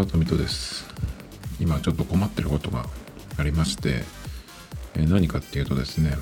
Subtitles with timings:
[0.00, 0.86] は、トミトです。
[1.60, 2.86] 今ちょっと困ってることが
[3.36, 4.02] ありまして、
[4.94, 6.14] え何かっていうとですね、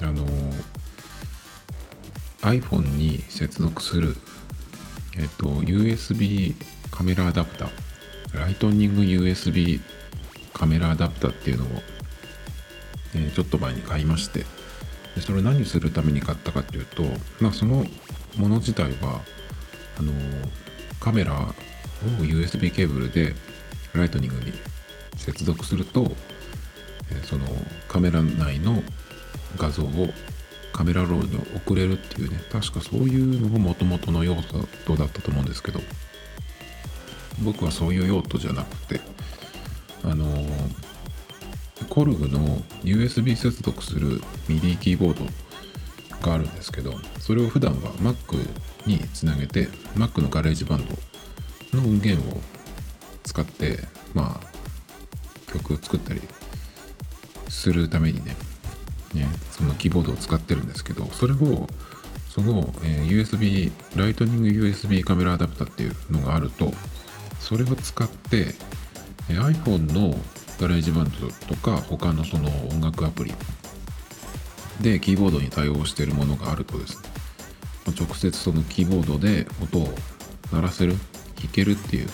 [0.00, 0.26] あの
[2.40, 4.16] iPhone に接続する、
[5.16, 6.56] えっ、と、USB
[6.90, 9.80] カメラアダプター、ライトニング USB
[10.52, 11.68] カメラアダプターっていうのを、
[13.14, 14.40] えちょっと前に買いまして、
[15.14, 17.04] でそれ何するために買ったかっていうと、
[17.40, 17.86] まあ、その
[18.36, 19.20] もの自体は、
[19.98, 20.12] あの
[20.98, 21.54] カメラ
[22.20, 23.34] を USB ケーブルで
[23.94, 24.52] ライトニングに
[25.16, 26.10] 接続すると、
[27.24, 27.44] その
[27.88, 28.82] カメラ内の
[29.56, 29.88] 画像を
[30.72, 34.34] カメラロールに送れるっていうね確かそういうのが元々の用
[34.86, 35.80] 途だったと思うんですけど
[37.44, 39.00] 僕はそういう用途じゃなくて
[40.04, 40.26] あの
[41.88, 45.26] コルグの USB 接続する MIDI キーボード
[46.26, 48.36] があるんですけどそれを普段は Mac
[48.86, 50.94] につなげて Mac の GarageBand
[51.72, 52.40] の音源を
[53.24, 53.78] 使って
[54.14, 56.20] まあ曲を作ったり
[57.48, 58.36] するためにね
[59.14, 61.66] ねそのキーボードを使ってるんですけどそれを
[62.28, 66.72] その、えー USB ライトニング USB カメラアダプターっていうのがあると
[67.40, 68.54] それを使って
[69.28, 70.14] えー iPhone の
[70.60, 73.34] GarageBand とか他のその音楽アプリ
[74.80, 77.08] でキーボードに対応しているものがあるとですね。
[77.90, 79.88] 直接そのキーボードで音を
[80.52, 80.94] 鳴らせる
[81.42, 82.08] 弾けるっていう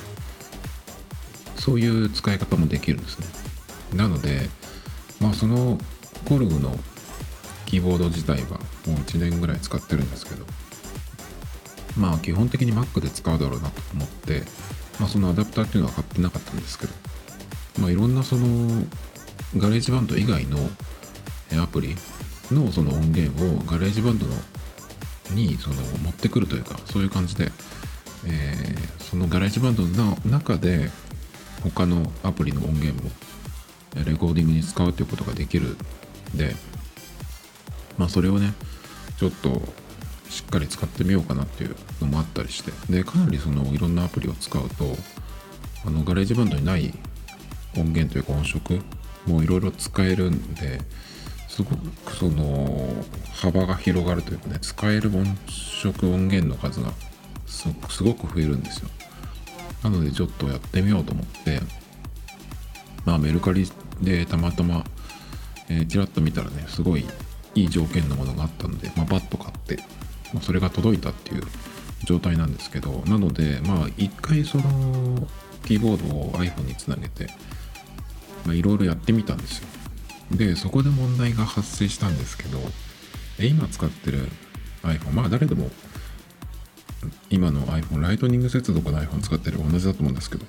[1.57, 3.27] そういう使い方もできるんですね。
[3.95, 4.49] なので
[5.21, 5.79] まあその
[6.29, 6.79] コルグの
[7.67, 10.45] キーボード自体はもう1年ぐらい使ってるんですけど
[11.97, 14.43] まあ基本的に Mac で使うだろうなと思って、
[14.99, 16.93] まあ、そのアダプターっていうのは買ってなかったんですけど
[17.81, 18.85] まあいろんなその
[19.57, 20.59] GarageBand 以外の
[21.63, 21.97] アプリ
[22.51, 24.33] のその音源を GarageBand の
[25.31, 27.51] にその持ってくるというかそういう感じで、
[28.29, 30.91] えーその GarageBand の中で
[31.63, 33.11] 他のアプリの音源も
[34.05, 35.79] レコーディングに使うということができる
[36.35, 36.55] んで
[37.97, 38.53] まあそれをね
[39.19, 39.63] ちょっと
[40.29, 44.95] しっかり使ってみようかなっていうのもあったりしてでかなりそのいろんなアプリを使うと
[45.87, 46.93] あの GarageBand にない
[47.79, 48.79] 音源というか音色
[49.27, 50.81] もいろいろ使えるんで
[51.49, 52.95] すごくその
[53.33, 56.93] 幅が広がるというかね使える音色音源の数が
[57.49, 58.89] すごく増えるんですよ。
[59.83, 61.61] なのでちょっとやってみようと思って
[63.05, 63.69] まあメルカリ
[64.01, 64.85] でたまたま、
[65.69, 67.05] えーちらっと見たらねすごい
[67.55, 69.77] いい条件のものがあったので、まあ、バッと買って、
[70.33, 71.43] まあ、それが届いたっていう
[72.05, 75.27] 状態なんですけどなのでまあ一回その
[75.65, 77.29] キーボードを iPhone につなげて
[78.47, 79.69] いろいろやってみたんですよ。
[80.33, 82.59] でそこで問題が発生したんですけど
[83.41, 84.29] 今使ってる
[84.83, 85.71] iPhone まあ誰でも
[87.31, 90.45] 今の iPhone ライトニング接続の iPhone 使ってる同じだと思うんですけど。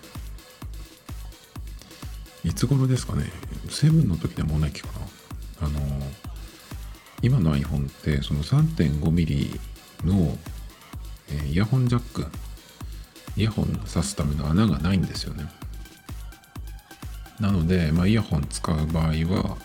[2.43, 3.25] いつ頃ですかね
[3.67, 4.87] ？7の時でもないっけか
[5.61, 5.67] な。
[5.67, 5.79] あの
[7.21, 9.59] 今の iPhone ってその 3.5mm
[10.05, 10.37] の、
[11.29, 12.25] えイヤホンジャック
[13.35, 15.45] イヤホン挿すための穴がないんですよね。
[17.39, 19.57] なので、まあ、イヤホン使う場合は、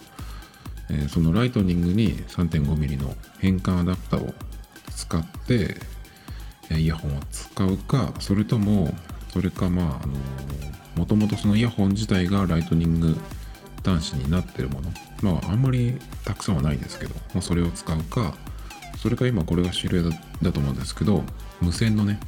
[0.91, 4.35] えーそのライトニングに 3.5mm の変換アダプターを
[4.95, 5.77] 使って
[6.71, 8.95] イヤホンを使うかそれとも
[9.33, 10.15] それかまああの
[10.97, 13.17] もともとそのイヤホン自体がライトニング
[13.85, 14.91] 端子になってるもの。
[15.23, 18.35] まああんまりたくさんはないですけど、まあ、それを使うか
[18.99, 20.11] それか今これが主流
[20.43, 21.23] だと思うんですけど
[21.61, 22.21] 無線のね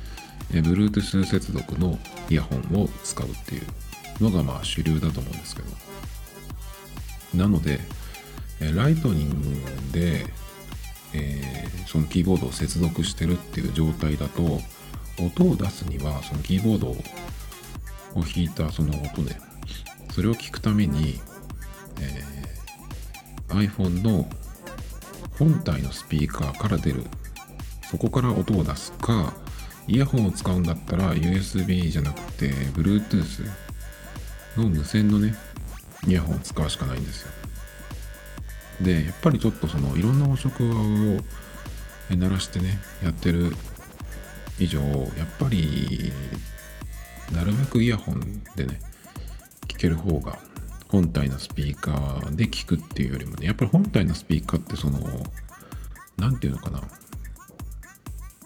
[0.52, 1.98] え Bluetooth 接続の
[2.30, 5.69] イヤホンを使うっていうのがまあ主流だと思うんですけど。
[7.34, 7.80] なので
[8.75, 10.26] ライトニングで
[11.16, 14.43] えーそのキーボードを接続してるっていう状態だと
[15.23, 16.96] 音を出すにはそのキーボードを
[18.14, 19.37] 弾いたその音で
[20.11, 21.20] それを聞くために、
[22.00, 22.37] えー
[23.49, 24.29] iPhone の
[25.38, 27.05] 本体のスピーカーから出る。
[27.90, 29.32] そこから音を出すか
[29.87, 33.49] イヤホンを使うんだったら USB じゃなくて Bluetooth
[34.56, 35.35] の無線のね
[36.06, 37.31] イヤホンを使うしかないんですよ。
[38.81, 41.20] でやっぱりちょっとそのいろんな音色を
[42.14, 43.52] 鳴らしてねやってる
[44.58, 45.00] 以上やっ
[45.38, 46.12] ぱり
[47.32, 48.81] なるべくイヤホンでね
[49.67, 50.38] 聞ける方が
[50.88, 55.00] 本体のスピーカーで聞くっていうよりもねやっぱり本体のスピーカーってその
[56.17, 56.82] 何て言うのかな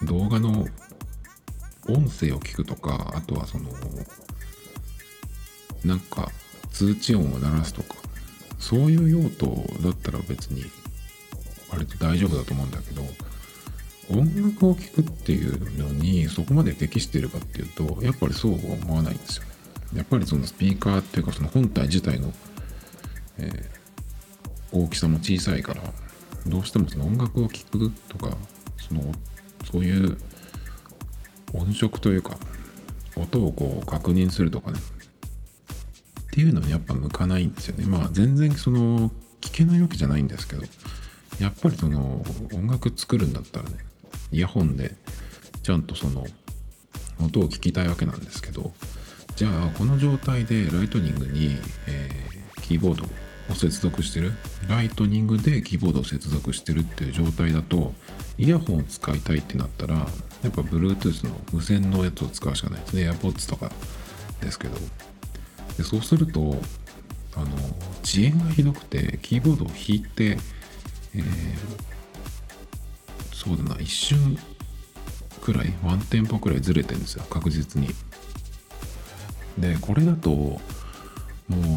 [0.04, 0.66] 動画の
[1.88, 3.70] 音声を聞くとかあとはその
[5.84, 6.30] なんか
[6.72, 7.96] 通知音を鳴らすとか
[8.60, 9.46] そういう用途
[9.82, 10.64] だったら別に
[11.70, 13.02] 割と大丈夫だと思うんだけど
[14.10, 19.44] 音楽を聴くっていうのにそこまで適してるかっていうとやっぱりそうは思わないんですよ。
[19.44, 19.50] ね
[19.96, 22.32] やっぱりそのスピーカーっていうかその本体自体の、
[23.38, 23.80] えー
[24.72, 25.82] 大きさも小さいから
[26.46, 28.36] どうしてもその音楽を聴くとか
[28.78, 29.02] その
[29.70, 30.16] そういう
[31.52, 32.36] 音色というか
[33.16, 34.78] 音をこう確認するとかね。
[36.30, 37.86] っていうのにやっぱ向かないんですよね。
[37.86, 39.10] まあ全然その
[39.40, 40.62] 聞けないわけじゃないんですけど
[41.40, 43.78] やっぱりその音楽作るんだったらね
[44.30, 44.94] イヤホンで
[45.62, 46.26] ちゃんとその
[47.20, 48.72] 音を聞きたいわけなんですけど
[49.36, 51.56] じゃあこの状態でライトニングに、
[51.88, 53.04] えー、キーボード
[53.50, 54.32] を接続してる
[54.68, 57.92] ライトニングでキーボードを接続してるっていう状態だと
[58.38, 60.04] イヤホンを使いたいってなったらや
[60.48, 63.10] っぱ Bluetooth の無線のやつを使うしかないですね。
[63.10, 63.72] AirPods とか
[64.40, 64.76] ですけど。
[65.80, 66.40] でそうすると
[67.34, 67.46] あの
[68.02, 70.36] 遅延がひどくてキーボードを弾いて、
[71.14, 71.24] えー、
[73.32, 74.38] そうだな一瞬
[75.40, 77.88] くらいワンテンポくらいずれてるんですよ確実に。
[79.58, 80.60] でこれだとも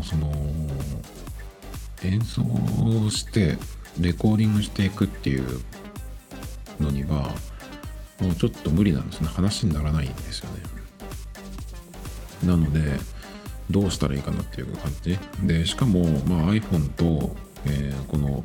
[0.02, 0.32] うその
[2.04, 2.42] 演奏
[3.10, 3.58] して
[4.00, 5.62] レコーディングしていくっていう
[6.80, 7.34] のには
[8.20, 9.30] もうちょっと無理なんですね。
[9.30, 10.62] 話にならないんですよね。
[12.44, 13.13] なので
[13.70, 15.18] どうしたらいいかなっていう感じ。
[15.44, 18.44] でしかも、まあ、iPhone と、えー、この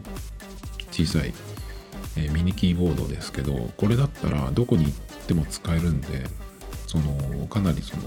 [0.90, 1.32] 小さい、
[2.16, 4.94] えー、ミニキーボードですけどこれだったらどこに行っ
[5.26, 6.24] ても使えるんで
[6.86, 8.02] そのかなりその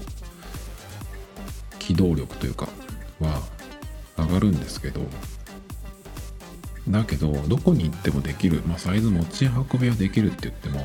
[1.78, 2.68] 機動力というか
[3.20, 3.42] は
[4.16, 5.00] 上がるんですけど
[6.88, 10.84] だけどどこに行ってもできる、まあ、サイズ持ち運びはできるって言っても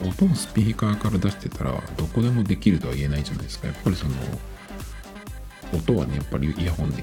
[0.00, 3.68] 音をスピーカーから出してたらどこでもできるとは言えないじゃないですか。
[3.68, 4.12] やっぱりその
[5.76, 7.02] 音はねやっぱりイヤホンで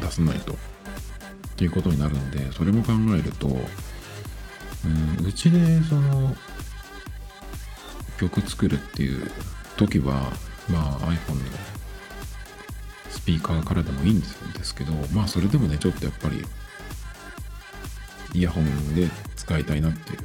[0.00, 0.52] 出さないと。
[1.56, 6.36] っていうことになるんでそれも考えるとうんうちでその
[8.18, 9.30] 曲作るっていう
[9.78, 10.30] 時は
[10.70, 11.40] まあ iPhone の
[13.08, 14.26] スピーカーからでもいいんで
[14.62, 16.44] すけどまあそれでもねちょっとやっぱり
[18.34, 20.18] イヤホンで使いたいなっていう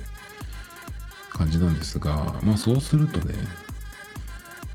[1.30, 3.36] 感じなんですがまあそうするとね、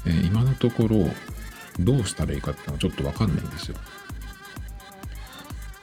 [0.06, 1.06] えー、今のところ
[1.80, 3.76] どうしたらいいかっていうのはちょっとわかんないんですよ。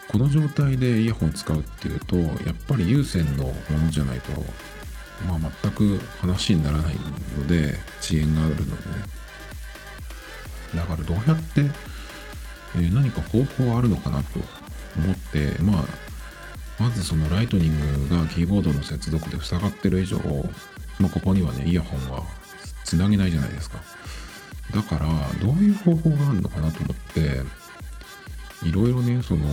[0.08, 4.32] この状態でイヤホン使うっていうとやっぱり有線のものじゃないと
[5.28, 8.64] まあ全く話にならないので遅延があるので。
[8.66, 9.24] ね
[10.76, 11.62] だからどうやって、
[12.76, 14.40] えー、何か方法はあるのかなと
[14.98, 15.86] 思ってまあ
[16.80, 20.18] まずそのライトニングがキーボードの接続で塞がってる以上、
[21.00, 22.24] まあ、ここにはねイヤホンは
[22.84, 23.80] つなげないじゃないですか。
[24.72, 25.06] だから
[25.46, 27.42] どういう方法があるのかなと思って
[28.68, 29.46] いろいろねその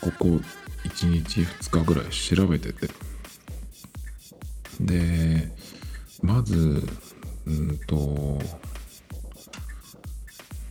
[0.00, 0.26] ここ
[0.84, 2.88] 1日2日ぐらい調べてて
[4.80, 5.52] で
[6.22, 6.86] まず
[7.46, 8.38] うんと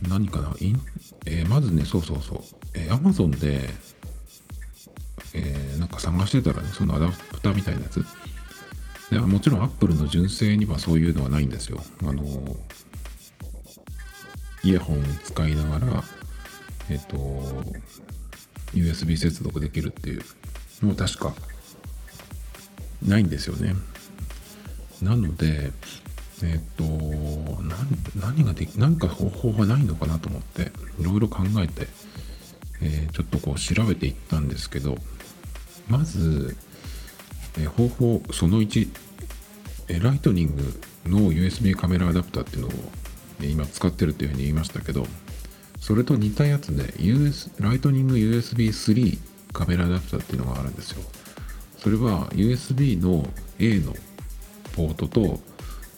[0.08, 0.54] 何かな？
[1.26, 2.38] えー、まずねそうそうそう、
[2.74, 3.68] えー、Amazon で
[5.34, 8.04] えー、なんか探してたらね、そのアダプターみたいなやつ。
[9.10, 11.80] でもちろん Apple の純正にはそういうのはないんですよ。
[12.02, 12.22] あの、
[14.62, 16.04] イヤホンを使いながら、
[16.90, 17.16] えっ、と、
[18.74, 20.22] USB 接続できるっていう
[20.82, 21.34] のも確か
[23.02, 23.74] ないんですよね。
[25.00, 25.72] なので、
[26.42, 26.84] えっ、と
[28.14, 31.88] 何ができ、何か方法がないのかなと思って、いろいろ考えて、
[32.82, 34.98] えー、ちょっとこう調べていったんですけど、
[35.88, 36.56] まず、
[37.56, 38.88] え方法その1、
[39.88, 42.70] えライトニングの USB カメラアダプターっていうのを、
[43.42, 45.06] え今使ってるっていうふうに言いましたけど、
[45.80, 49.18] それと似たやつで、US、ライトニング USB3
[49.52, 51.02] カメラアダプターっていうのがあるんですよ。
[51.78, 53.28] それは USB の
[53.58, 53.94] A の
[54.74, 55.40] ポートと、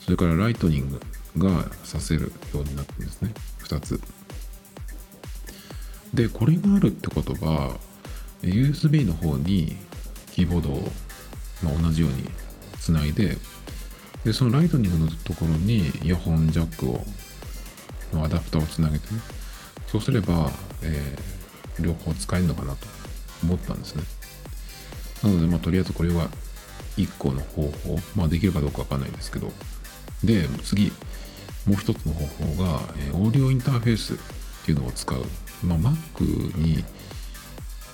[0.00, 1.00] それからライトニング
[1.38, 3.32] がさせるようになってるんですね。
[3.64, 4.00] 2つ。
[6.14, 7.76] で、これがあるってことは、
[8.42, 9.76] USB の方に
[10.32, 10.92] キーボードを、
[11.62, 12.28] まあ、同じように
[12.78, 13.36] つないで
[14.24, 17.04] でそのライトニングのところにイヤホンジャックを
[18.12, 19.20] のアダプターをつなげてね。
[19.86, 20.50] そうすれば、
[20.82, 22.86] えー、両方使えるのかなと
[23.42, 24.02] 思ったんですね。
[25.22, 26.28] なのでまあとりあえずこれは
[26.96, 29.50] 1個の方法まあできるかどうかわかんないですけど。
[30.22, 30.92] で次
[31.66, 34.16] もう一つの方法が、えー、オーディオインターフェースっ
[34.66, 35.24] ていうのを使う、
[35.64, 36.84] まあ、Mac に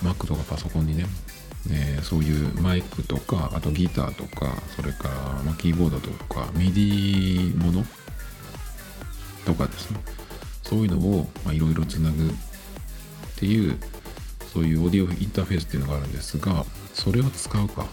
[0.03, 1.07] Mac とかパソコンにね、
[1.71, 7.85] えー、そういうマイクとかあとギターとかそれから、ま、キーボードとか MIDI もの
[9.45, 10.01] とかですね。
[10.63, 12.33] そういうのをいろいろつなぐっ
[13.37, 13.79] ていう
[14.53, 17.87] そういうオーディオインターフェースっていうのがあるんですがそれを使うか。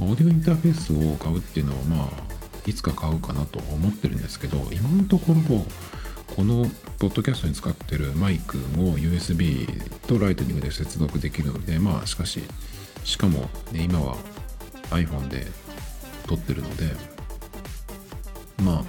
[0.00, 2.34] オーディオインターフェースを買うっていうのはまあ
[2.66, 5.64] いつか買うかなと思ってるんですけど今のところ
[6.26, 6.66] この
[6.98, 9.66] ポッドキャストに使ってるマイクも USB
[10.06, 12.42] とライトニングで接続できるのでまあしかし
[13.04, 13.40] しかも、
[13.72, 14.16] ね、今は
[14.90, 15.46] iPhone で
[16.26, 16.92] 撮ってるので
[18.62, 18.84] まあ、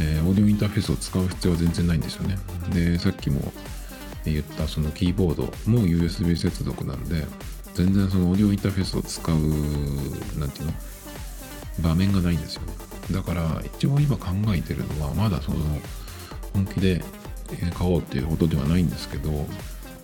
[0.00, 2.36] えー、オーディオインターフェースを使う必要は全然ないんですよね。
[2.72, 3.52] でさっきも
[4.24, 7.26] 言ったそのキーボードも USB 接続なんで
[7.74, 9.36] 全然そのオーディオインターフェースを使う
[10.38, 10.72] なんていうの？
[11.80, 12.62] 場面がないんですよ。
[12.62, 15.58] ねだから一応今考えてるのはまだその
[16.54, 17.02] 本気で
[17.74, 19.46] 買おうっていうことではないんですけど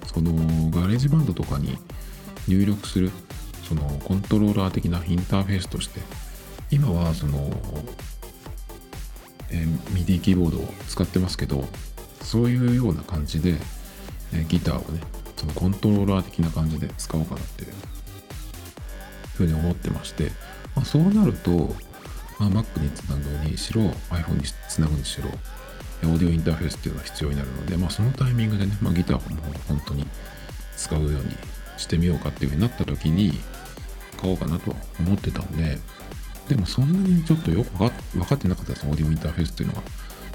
[0.07, 0.33] その
[0.71, 1.77] GarageBand とかに
[2.47, 3.11] 入力する
[3.63, 6.01] そのコントローラー的なインターフェースとして
[6.71, 7.51] 今はその、
[9.51, 11.65] えー、MIDI キーボードを使ってますけど
[12.23, 13.55] そういうような感じで、
[14.35, 15.01] え、ギターをね
[15.37, 17.73] そのコントローラー的な感じで使おうかなっていう
[19.37, 20.33] ふうに思ってまして、
[20.75, 21.75] まあ、そうなると、
[22.39, 25.31] まあ、Mac につなぐにしろ iPhone につなぐにしろ
[26.05, 30.07] オーディオインターフェースっていうのが必要になるので、まあ、そのタイミングでね、まあ、ギターも本当に
[30.77, 31.19] 使うように
[31.77, 33.33] してみようかっていうふうになった時に
[34.17, 35.79] 買おうかなと思ってたんで
[36.49, 37.91] でもそんなにちょっとよく分
[38.25, 39.83] かってなかったですオーディオインターフェースっていうのは。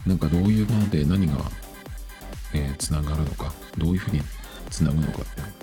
[0.05, 1.33] なんかどういうもので何が
[2.53, 4.21] えー、がるのかどういうふうに
[4.69, 5.53] つなぐのかっていうの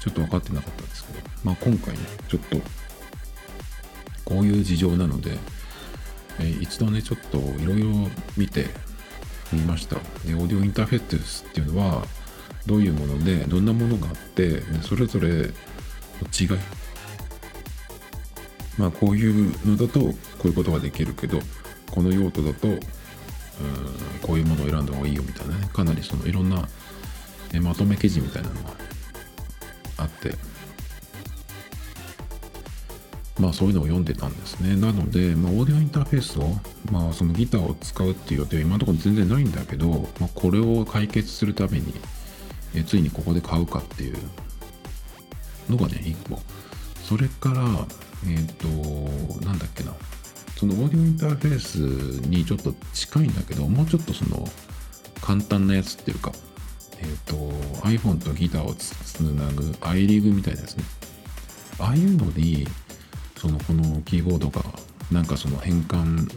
[0.00, 2.56] ちょっと分かってなかったんですけど、まあ、今回ねちょっと
[4.24, 5.32] こういう事情なので、
[6.38, 8.66] えー、一度ねちょっといろいろ見て
[9.56, 9.96] みました。
[9.96, 12.06] でオーディオインターフェースっていうのは
[12.66, 15.44] どういうものでどんなものがあってそれぞれの
[16.38, 16.48] 違い。
[18.78, 20.14] まあこういうのだとこ
[20.44, 21.40] ういうことができるけど
[21.90, 22.78] この用途だとうん
[24.22, 25.68] こういうものを選んだ方がいいよみたいなね。
[25.72, 26.68] かなりそのいろんな
[27.60, 28.70] まとめ記事みたいなのが
[29.98, 30.49] あって。
[33.40, 34.76] まあそういうのを読んでたんですね。
[34.76, 36.56] なので、まあ、オーディオインターフェースを、
[36.92, 41.94] まあそのギターを使うっていう予定は今のところ全然ないんだけど、まあ、これを解決するために、
[42.74, 44.16] えついにここで買うかっていう
[45.68, 46.40] のがね、一個。
[47.02, 47.64] それから、
[48.26, 49.92] えっ、ー、と、なんだっけな。
[50.56, 54.46] そのオーディオインターフェースにちょっと近いんだけど、もうちょっとその
[55.22, 56.32] 簡単なやつっていうか、
[56.98, 57.34] えっ、ー、と、
[57.86, 60.84] iPhone とギターをつなぐ iRig みたいなやつね。
[61.78, 62.66] ああいうのに、
[63.40, 64.62] そのこのキーボードが
[65.10, 66.30] なんかその変換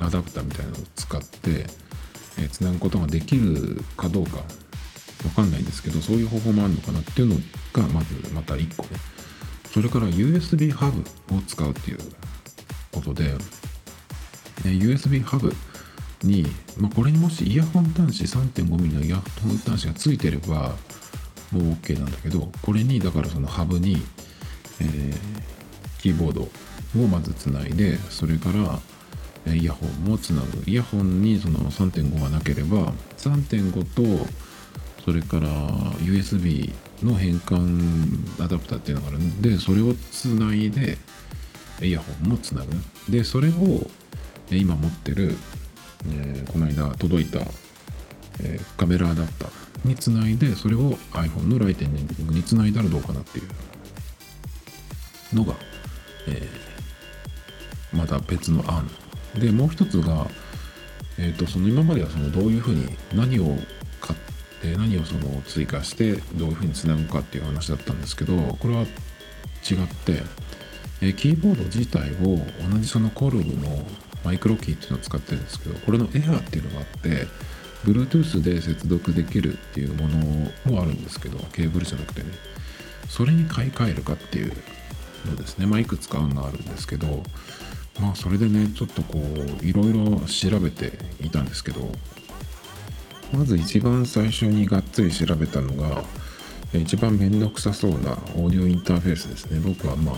[0.00, 1.66] アダプターみたいなのを使って、
[2.38, 4.44] えつなぐことができるかどうかわ
[5.34, 7.34] かんないんですけどそういう方法もあるのかなっていうの
[7.74, 8.88] がまずまた1個ね。
[9.72, 11.00] それから USB ハブ
[11.36, 11.98] を使うっていう
[12.92, 13.34] ことで
[14.62, 15.52] USB ハブ
[16.22, 16.46] に、
[16.78, 20.74] まあ、これにもしイヤホン端子 3.5mm のイヤホン端子がついてれば
[21.52, 23.98] もう OK なんだけどこれにだからそのハブに、
[24.80, 25.16] えー、
[26.00, 28.80] キーボードをまずつないでそれから
[29.54, 30.68] イヤホンもつなぐ。
[30.68, 34.26] イヤホンにその3.5がなければ3.5と
[35.04, 35.48] それから
[36.00, 36.72] USB
[37.02, 39.18] の変換アダプターっていうのがある。
[39.18, 40.98] んでそれをつないで
[41.80, 42.72] イヤホンもつなぐ。
[43.12, 43.88] でそれを
[44.50, 45.36] 今持ってる、
[46.08, 47.38] えー、この間届いた、
[48.40, 53.42] えー、カメラアダプターにつないでそれを iPhone のライテニングにつないだらどうかなってい
[55.32, 55.54] うのが
[56.28, 58.88] えー、また別の案。
[59.38, 60.26] でもう一つが、
[61.18, 63.56] えーと、その今まではそのどういうふうに何を
[64.00, 64.18] 買っ
[64.62, 68.86] て何をその追加してどういうふうにつなぐかっていう話だったんですけどこれは違っ
[70.06, 70.22] て、
[71.02, 72.38] えー、キーボード自体を
[72.70, 73.86] 同じそのコルグの
[74.24, 77.26] マイクロキーっていうのを使ってるんですけどこれのエアーっていうのがあって
[77.84, 80.16] Bluetooth で接続できるっていうもの
[80.64, 82.28] もあるんですけどケーブルじゃなくてね。
[83.08, 84.52] それに買い替えるかっていう
[85.34, 87.22] ですね、まあ、いくつか案があるんですけど、
[88.00, 91.90] まあ、それでね、ちょっとこう、いろいろ調べていたんですけど、
[93.32, 96.04] まず一番最初にがっつり調べたのが、
[96.74, 99.60] 一番めんどくさそうなオーディオインターフェースですね。
[99.60, 100.16] 僕はまあ、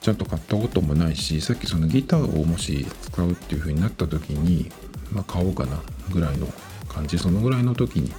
[0.00, 4.70] ちゃんと買ったこともないし、さっきそのギターをもし使うっていう風になった時に、
[5.12, 6.46] まあ、買おうかなぐらいの
[6.88, 8.12] 感じ、そのぐらいの時に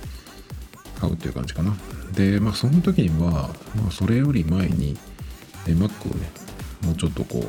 [0.99, 1.75] 買うっていう感じかな。
[2.13, 4.97] で、まあその時には、まあそれより前に、
[5.67, 6.29] え Mac をね、
[6.83, 7.41] もうちょっとこう、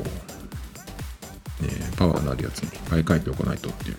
[1.63, 3.97] えー、パワーのあるやつに買い替えておかないとっていう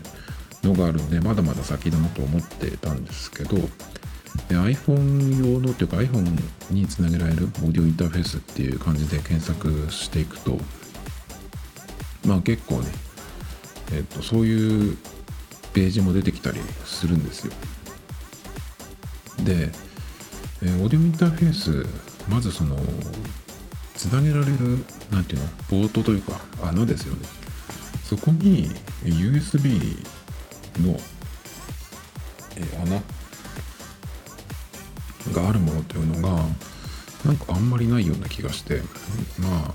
[0.67, 3.57] のがあるんで、まだまだ先だなと思ってたんですけど、
[4.49, 6.39] iPhone 用のっていうか iPhone
[6.71, 10.59] につなげられるオーディオインターフェースっていう感じで検索していくと、
[12.27, 12.89] まあ結構ね、
[13.93, 14.97] えっ、と、そういう
[15.73, 17.53] ページも出てきたりするんですよ。
[19.45, 19.71] で、
[20.63, 21.87] えー、オーディオインターフェース、
[22.29, 22.77] まずその、
[23.95, 27.27] つなげられる、なんていうの、ポートというか、穴ですよね。
[28.05, 28.71] そこに
[29.05, 30.05] USB
[30.81, 30.99] の
[32.57, 33.03] え穴
[35.35, 36.45] があるものというのが
[37.25, 38.83] なんかあんまりないような気がして
[39.39, 39.75] まあ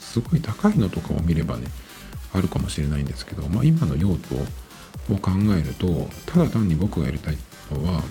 [0.00, 1.68] すごい高いのとかを見ればね
[2.32, 4.34] あるかもしれないんですけど、まあ、今の用途
[5.14, 7.38] を考えるとただ単に僕がやりたい
[7.72, 8.02] のは、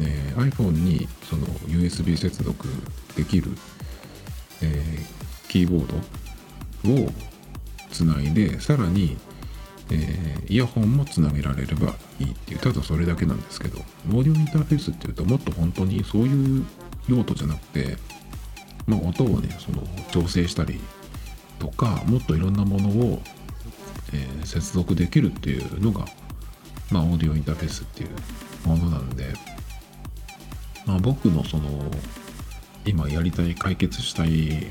[0.00, 2.68] えー iPhone にその USB 接続
[3.16, 3.50] できる、
[4.62, 5.16] えー
[5.48, 5.86] キーボー
[6.86, 7.08] ドを
[7.90, 9.16] つないでさらに、
[9.90, 16.64] えーイヤホンもつなげられればいいっていうただそれだけなんですけどオーディオインターフェースっていうともっと本当にそういう
[17.08, 17.96] 用途じゃなくて、
[18.86, 19.82] まあ、音をねその
[20.12, 20.80] 調整したり
[21.58, 23.22] とかもっといろんなものを、
[24.12, 26.04] えー接続できるっていうのが、
[26.92, 29.32] まあ、オーディオインターフェースっていうものなんで、
[30.86, 31.90] まあ、僕のその
[32.86, 34.68] 今やりたい解決したい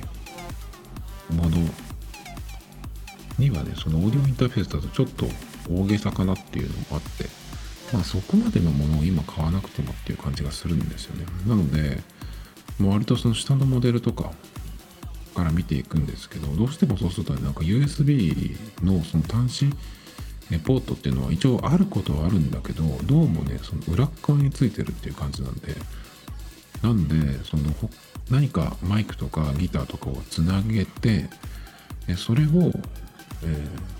[1.30, 1.58] もの
[3.38, 5.28] にはねそのオーディオインターフェースだとちょっと
[5.70, 7.26] 大げさかなっていうのもあって
[7.92, 11.26] まあそこまでのものを今買わなくてもっていう感じがするんですよね。
[11.48, 12.02] なので
[12.80, 14.32] もう割とその下のモデルとか
[15.36, 25.76] から見ていくんですけどどうしてもそうするとねなんか USB のその端子ポートっていうのは一応あることはあるんだけどどうもねその裏側についてるっていう感じなんで
[26.82, 27.64] なんでその
[28.30, 31.30] 何かマイクとかギターとかをつなげて
[32.18, 32.72] それを、
[33.44, 33.96] えー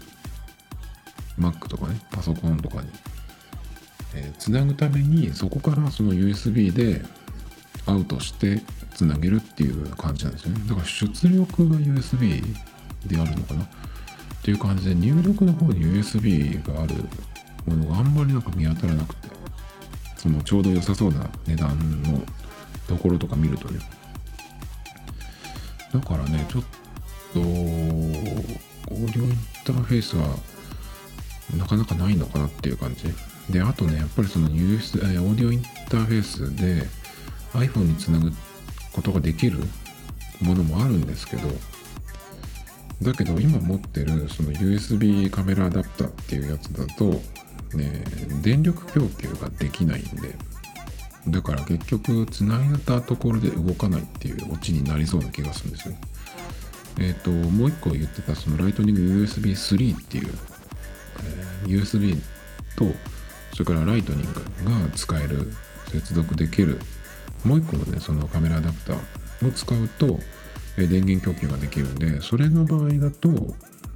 [1.38, 2.88] Mac とかねパソコンとかに、
[4.16, 7.04] えーつなぐためにそこからその USB で
[7.86, 8.62] アウトして
[8.94, 10.62] つなげるっていう感じなんですよね。
[10.68, 12.42] だから出力が USB
[13.06, 13.64] であるのかな？
[13.64, 13.68] っ
[14.42, 16.96] ていう感じで入力の方に USB がある
[17.66, 19.28] ものがあんまりなんか見当たらなくて
[20.16, 22.22] そのちょうど良さそうな値段の
[22.88, 23.80] ところとか見るとね
[25.94, 26.64] だからねちょっ
[27.34, 28.42] とオー
[28.92, 30.28] ディオインターフェースは
[31.58, 33.04] なかなかないのかなっていう感じ。
[33.50, 36.88] であとねやっぱりその US オーディオインターフェースで
[37.54, 38.32] iPhone につなぐ
[38.92, 39.60] ことができる
[40.42, 41.48] ものもあるんですけど
[43.02, 47.12] だけど今持ってるその USB カメラアダプターっていうやつだと、
[47.78, 48.04] ね、
[48.42, 50.55] 電力供給ができないんで。
[51.28, 55.96] だから結局つないだところで動かないっていうオチになりそうな気がするんですよ
[57.00, 60.34] えっ、ともう一個言ってたそのライトニング USB3 っていう、
[61.64, 62.16] えー USB
[62.78, 62.86] と
[63.54, 64.34] それからライトニング
[64.70, 65.52] が使える
[65.88, 66.80] 接続できる
[67.44, 70.20] もう一個のねそのカメラアダプターを使うと、
[70.78, 73.30] えー電源供給ができるんでそれの場合だと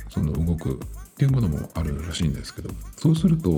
[0.09, 0.77] その動くっ
[1.19, 3.49] ていうものもあるらしいんですけどそうすると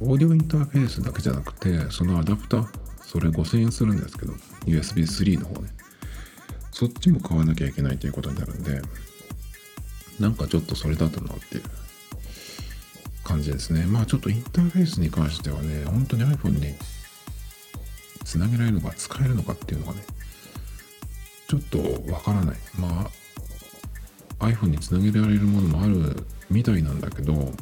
[0.00, 2.81] オーディオインターフェースだけじゃなくてそのアダプター
[3.12, 4.32] それ5000円するんですけど
[4.64, 5.68] USB3 の方ね。
[6.70, 8.80] そっちも買わなきゃいけないということになるんで
[10.18, 11.62] なんかちょっとそれだとなっていう
[13.22, 13.84] 感じですね。
[13.84, 16.74] まあちょっとインターフェースに関してはね本当に iPhone に
[18.24, 20.04] つなげられるのか使えるのかっていうのがね
[21.48, 21.78] ちょっと
[22.10, 22.56] わからない。
[22.78, 23.10] ま
[24.40, 27.52] あ iPhone につなげられるものもあるみたいなんだけど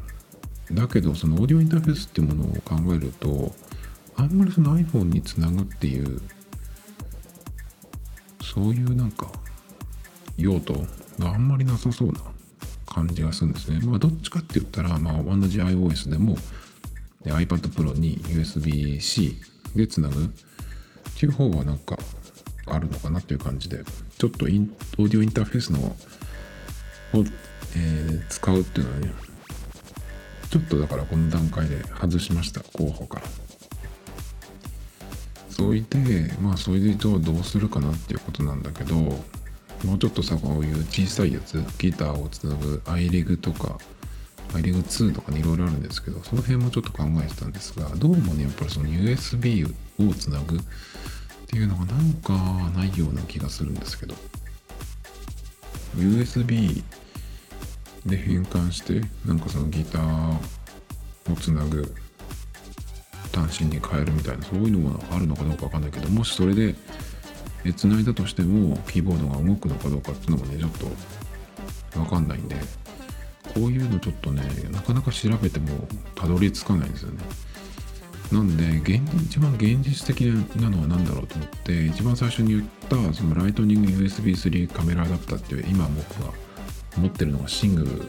[0.71, 3.53] だけどそのオーディオインターフェースっていうものを考えると
[4.17, 6.21] あんまりその iPhone につなぐっていう
[8.43, 9.31] そういうなんか
[10.37, 10.75] 用途
[11.19, 12.21] があんまりなさそうな
[12.87, 13.81] 感じがするんですね。
[13.85, 16.37] まあどっちかって言ったら、まあ同じ iOS でも
[17.23, 19.37] で iPad Pro に USB-C
[19.77, 20.29] でつなぐっ
[21.19, 21.97] ていう方はなんか
[22.67, 23.85] あるのかなっていう感じで、
[24.19, 25.95] ちょっとインオーディオインターフェースのを、
[27.77, 29.13] えー使うっていうのはね、
[30.51, 33.27] ちょっとだからこの段階で外しました、候補から。
[35.51, 43.79] それで、まあそれでどうどうするかなっていうことなんだけど、もうちょっとさ、こういう小さいやつ、ギターをつなぐ iRig とか、
[44.53, 50.61] iRig2 とかにいろいろあるんですけど、その辺もちょっと考えてたんですが、どうもね、やっぱりその USB をつなぐっ
[51.47, 52.33] ていうのがなんか
[52.77, 54.15] ないような気がするんですけど、
[55.97, 56.83] USB
[58.07, 60.39] で変換して、なんかそのギター
[61.33, 61.95] をつなぐ
[63.33, 66.75] 端子に変えるみたいなそういうのがあるのかどうかわかんないけどもしそれで
[67.65, 70.71] え繋いだとしてもキーボードが動くのかどうかっていうのもねちょっ
[71.93, 72.57] とわかんないんで
[73.55, 77.19] こういうのちょっとねなかなか調べてもたどり着かないんですよね。
[78.33, 80.23] なんで現一番現実的
[80.61, 86.33] なのは何だろうと思って一番最初に言ったそのライトニング USB3 カメラアダプターっていう今僕が
[86.97, 88.03] 持ってるのがシングル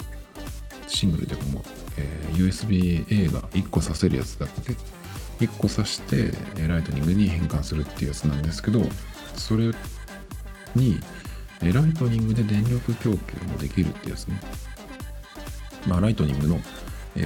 [0.88, 1.64] シングルでも、
[1.98, 4.76] えー USB-A が1個挿せるやつだけ？
[5.42, 6.32] 1個挿して
[6.68, 8.82] ライトニングに変換するっていうやつなんですけど
[9.36, 9.72] それ
[10.76, 11.00] に
[11.62, 14.40] ライトニングで電力供給もできるってやつね。
[15.88, 16.56] まあライトニングの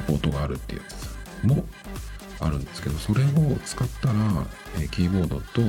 [0.07, 1.65] ポートがあるっていうやつも
[2.39, 3.27] あるんですけどそれを
[3.65, 4.13] 使ったら、
[4.91, 5.61] キーボードと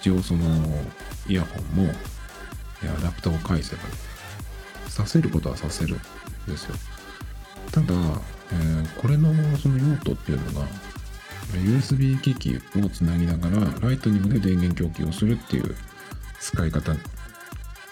[0.00, 0.44] 一応その
[1.28, 1.92] イヤホンも
[2.82, 3.82] アダプターを返せば
[4.88, 5.98] させることはさせるん
[6.46, 6.74] ですよ。
[7.72, 7.86] ただ、
[8.52, 10.66] えー、これのその用途っていうのが
[11.52, 15.74] USB 機器をつなぎながらライトニングで電源供給をするっていう
[16.40, 16.98] 使い方が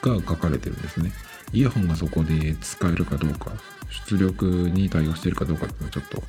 [0.02, 1.12] 書かれてるんですね。
[1.52, 3.52] イヤホンがそこで使えるかどうか
[4.08, 6.22] 出力に対応してるかどうかっていうのはちょっと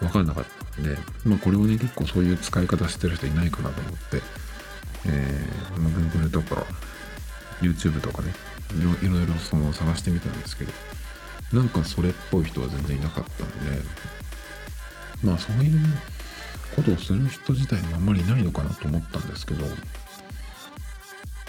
[0.00, 0.44] 分かんなかっ
[0.74, 4.22] たんで、まあ、これをね結構そういう使い方してる人いないかなと思って、
[5.06, 6.66] えーま、Google とか
[7.60, 8.32] YouTube とかね
[9.02, 10.72] いろいろその探してみたんですけど
[11.52, 13.82] なんかそれっぽい人は全然いなかったんで
[15.22, 15.78] まあそういう
[16.76, 19.64] ことをする人自体もあんまりいないのかなと思ったんですけど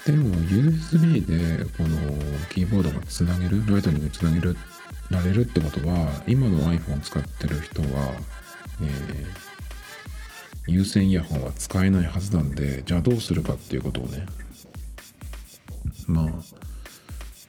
[0.06, 1.98] でも USB でこの
[2.50, 4.58] キーボードがつなげるライトニングつなげる
[5.12, 8.14] られるってことは今の iPhone 使ってる人は、
[8.82, 14.26] えー、有線イヤホンは使えないはずなんでじゃあどうするかっていうことをね
[16.08, 16.26] まあ、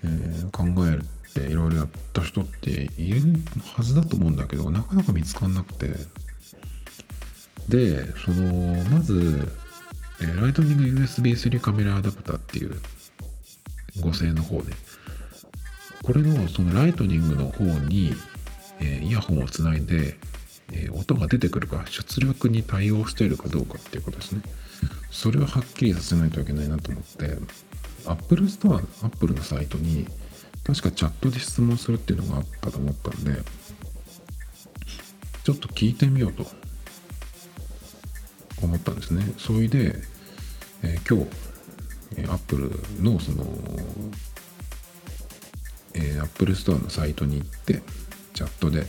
[0.05, 3.23] えー、考えるっていろいろやった人っている
[3.75, 6.22] はずだと思うんだけどなかなか見つかんなくて。
[7.68, 9.48] でそのまず
[10.22, 12.81] えー、ライトニング USB3 カメラアダプターっていう
[13.98, 14.72] 5000の方で、
[16.05, 18.12] これのそのライトニングの方に、
[18.81, 20.16] えー、イヤホンをつないで、
[20.72, 24.42] えー、音が出てくるか、出力に対応しているかどうかっていうことですね。
[25.11, 27.37] それをはっきりさせないといけないなと思って、
[28.07, 30.07] Apple Store、Apple のサイトに、
[30.64, 33.42] 確かチャットで質問するっていうのがあったと思ったんで、
[35.42, 36.46] ちょっと聞いてみようと
[38.66, 39.22] 思ったんですね。
[39.38, 39.94] それで、
[40.83, 42.70] えー、今日、アップル
[43.03, 43.44] のその、
[45.94, 47.83] えー、Apple Store のサイトに行って、
[48.35, 48.87] チャットで、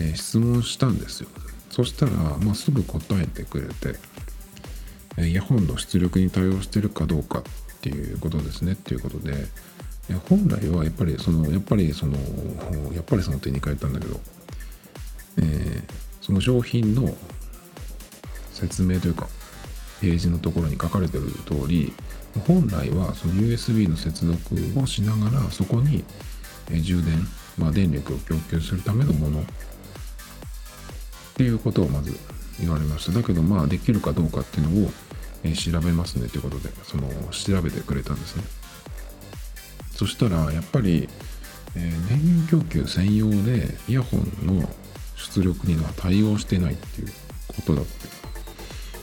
[0.00, 1.28] えー、質問したんですよ。
[1.70, 3.98] そしたら、まあ、すぐ答えてくれて、
[5.18, 7.42] えイヤホンの出力に対応してるかどうかっ
[7.80, 9.46] ていうことですねっていうことで、
[10.28, 12.16] 本来はやっぱりその、やっぱりその、
[12.94, 14.20] やっぱりその手に変えたんだけど、
[15.38, 15.82] えー、
[16.20, 17.14] その商品の
[18.62, 19.28] 説明というか
[20.00, 21.92] ページのところに書かれてる通り
[22.46, 26.04] 本来はその USB の接続をしながらそこに
[26.70, 27.26] 充電、
[27.58, 29.40] まあ、電力を供給するためのもの。
[29.40, 29.44] っ
[31.34, 32.14] ていうことをまず
[32.60, 33.12] 言われました。
[33.12, 34.90] だけどまあできるかどうかっていうのを
[35.54, 36.28] 調べますね。
[36.28, 38.44] ということでその調べてくれたんですね。
[39.94, 41.08] そしたらやっぱり、
[41.74, 44.68] え、電源供給専用でイヤホンの
[45.16, 47.12] 出力には対応してないっていう
[47.48, 48.21] ことだって。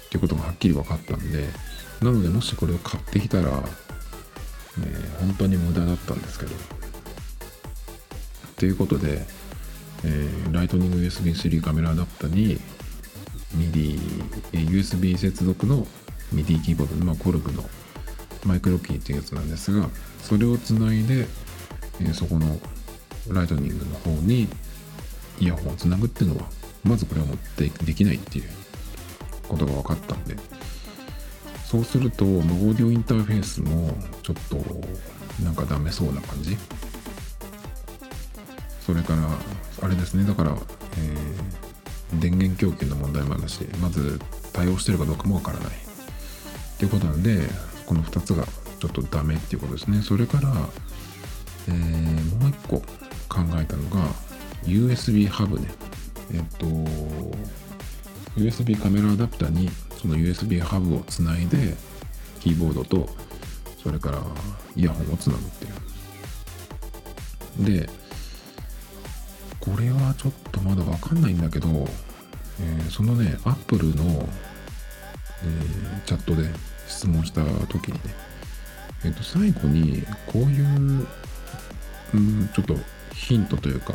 [0.09, 1.47] ってことがはっきり分かったんで
[2.01, 3.61] なのでもしこれを買ってきたら、ね、
[5.19, 6.51] 本当に無駄だったんですけど。
[8.55, 9.25] ということで、
[10.03, 12.59] えー、ライトニング USB3 カメラアダプタに
[13.55, 13.99] MIDI、
[14.53, 15.87] え、USB 接続の
[16.33, 17.63] MIDI キーボード、まあ、コルグの
[18.45, 19.89] マイクロキーっていうやつなんですが
[20.21, 21.27] それをつないで、
[22.01, 22.59] えー、そこの
[23.29, 24.47] ライトニングの方に
[25.39, 26.49] イヤホンをつなぐっていうのは
[26.83, 28.58] まずこれは持ってできないっていう
[29.49, 30.35] ことが分かったんで
[31.65, 33.91] そうすると、まあ、オーディオインターフェースも
[34.23, 34.57] ちょっと
[35.43, 36.57] なんかダメそうな感じ。
[38.85, 39.29] それから
[39.83, 40.57] あれですねだから、
[40.97, 44.19] えー、電源供給の問題もあるしまず
[44.51, 45.67] 対応してるかどうかもわからない。
[45.67, 45.71] っ
[46.79, 47.47] ていうことなんで
[47.85, 48.45] この2つが
[48.79, 50.01] ちょっとダメっていうことですね。
[50.01, 50.49] それから、
[51.67, 52.77] えー、もう一個
[53.29, 54.07] 考えたのが
[54.63, 55.67] USB ハブね。
[56.33, 56.65] えっと
[58.39, 59.69] USB カメラアダプターに
[60.01, 61.75] その USB ハブをつないで
[62.39, 63.09] キーボードと
[63.83, 64.23] それから
[64.75, 65.73] イヤホンをつなぐっていう。
[67.81, 67.89] で
[69.59, 76.47] これはちょっとまだわかんないんだけど、えー、そのね Apple の、えー、チャットで
[76.87, 77.99] 質問した時にね
[79.03, 81.07] えっ、と最後にこういう
[82.13, 82.75] うんちょっと
[83.13, 83.93] ヒントというか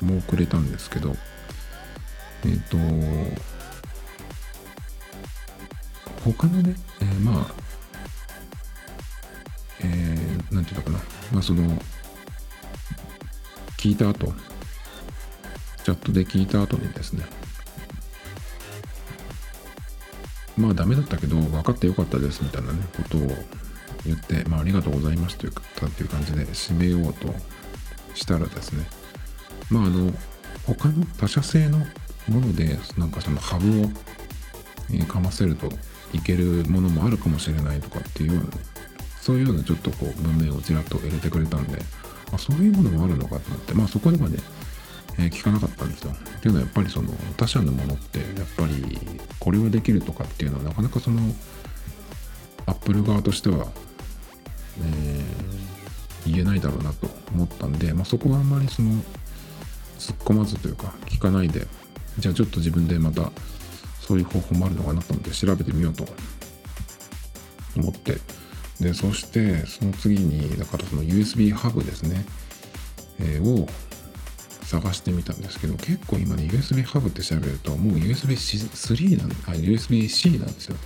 [0.00, 1.14] もうくれたんですけど
[2.44, 2.76] えっ、と、
[6.24, 7.54] 他のね、えー、まあ、
[9.80, 10.98] えー、なんていうのかな、
[11.32, 11.62] まあその、
[13.76, 14.32] 聞いた後、
[15.84, 17.24] チャットで聞いた後にですね、
[20.56, 23.20] まあダメだったけど、分かってよかったですみたいなね、ことを
[24.04, 27.34] 言って、まあありがとうございますというか、っていう感じで締めようと
[28.14, 28.86] したらですね、
[29.70, 30.12] まああの、
[30.66, 31.84] 他の他社製の
[32.28, 33.84] ものでなんかそのハブを、
[34.90, 35.68] えー、かませると
[36.12, 38.50] いけるものもあるかもしれないとかっていうような
[39.20, 41.78] そういうようなちょっとこう文面をちらっと入れてくれたんで
[42.32, 44.38] あそういうものもあるのかと思ってまあそこではね
[45.18, 46.12] えー聞かなかったんですよ。
[46.12, 48.98] っていうのはやっぱりその他社のものってやっぱり
[49.38, 51.20] これはできるとかっていうのはなかなかその
[52.64, 53.66] アップル側としては、
[54.80, 55.62] えー
[56.26, 58.90] 言えないだろうなと思ったんで、まあ、そこはあんまりその
[59.98, 61.66] 突っ込まずというか聞かないで
[62.18, 63.30] じゃあちょっと自分でまた
[64.00, 66.06] そういう方法もあるのかなと思って調べてみようと
[67.76, 68.18] 思って。
[68.80, 72.24] でそしてその次にだからその USB ハブですね、
[73.20, 73.68] えーを
[74.64, 80.76] 探してみたんですけど結構今ね USB ハブって調べるともう USB3 なんあ USB-C なんですよ。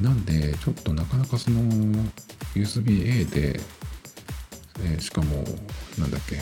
[0.00, 1.62] なんでちょっとなかなかその
[2.54, 3.60] USB-A で、
[4.82, 5.44] えーしかも
[5.98, 6.36] なんだっけ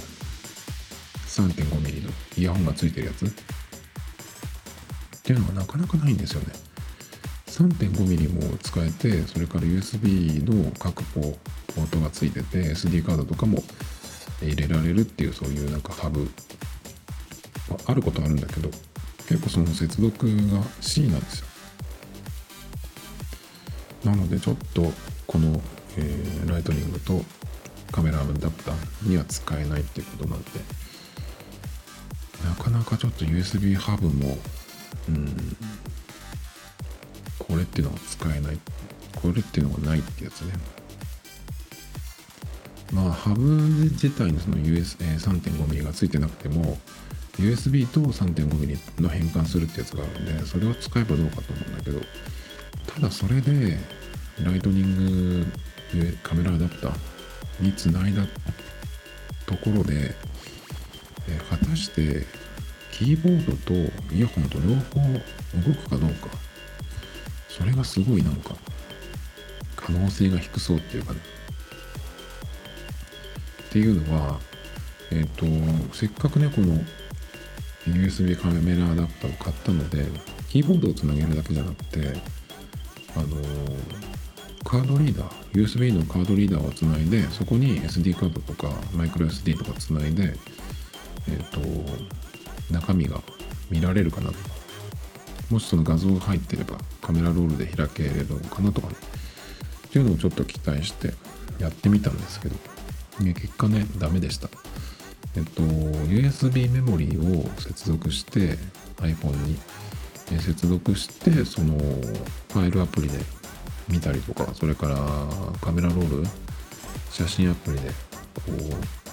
[1.38, 3.26] 3.5mm のイヤホンがついてるやつ？
[3.26, 3.30] っ
[5.22, 6.46] ていうのがなかなかないんですよね。
[7.46, 13.62] 3.5mm も使えてそれから USB の各ポートがついてて SD カードとかも
[14.42, 16.28] 入れられるっていうそういうなんかハブ。
[17.86, 18.70] あることあるんだけど
[19.28, 21.46] 結構その接続が C なんですよ。
[24.04, 24.90] なのでちょっと
[25.26, 25.60] この、
[25.96, 27.22] えーライトニングと
[27.92, 30.48] カメラアダプターには使えないっていうことなんで。
[32.44, 34.38] なかなかちょっと USB ハブも
[35.08, 35.56] うん
[37.38, 38.58] これっていうのは使えない
[39.16, 40.52] これっていうのがないってやつね。
[42.92, 46.78] まあハブ自体にその US3.5mm がついてなくても
[47.38, 52.00] USB と 3.5mm の変換するってやつがあるんでそれを使えばどうかと思うんだけど
[52.86, 53.76] ただそれで
[54.42, 55.46] ライトニング
[56.22, 56.92] カメラアダプター
[57.60, 58.24] につないだ
[59.46, 60.14] ところで、
[61.28, 62.26] え果たして
[62.90, 63.74] キーボードと
[64.14, 65.00] イヤホンと両方
[65.68, 66.28] 動くかどうか。
[67.48, 68.54] それがすごいなんか
[69.74, 71.12] 可能性が低そうっていうか。
[71.12, 71.20] ね
[73.68, 74.40] っていうのは
[75.10, 75.46] えっ、と
[75.94, 76.74] せっかくねこの
[77.86, 80.06] USB カメラアダプターを買ったので
[80.48, 82.12] キーボードをつなげるだけじゃなくて
[83.14, 83.26] あの
[84.64, 90.34] カードリーダー USB のカードリーダーをつないでそこに SD カードとかマイクロ SD とかつないで
[91.26, 91.60] えっ、と
[92.72, 93.20] 中身が
[93.70, 94.36] 見られるかなと
[95.50, 98.94] もしその画像が入ってればカメラロールで開けるのかなとかね。
[99.86, 101.14] っていうのをちょっと期待して
[101.58, 102.56] やってみたんですけど。
[103.20, 104.48] ね結果ねダメでした。
[105.36, 108.58] えっと USB メモリーを接続して
[108.98, 109.58] iPhone に。
[110.36, 113.18] 接続してそのファイルアプリで
[113.88, 114.96] 見たりとかそれから
[115.62, 116.28] カメラロール
[117.10, 117.92] 写真アプリでこ
[118.48, 119.07] う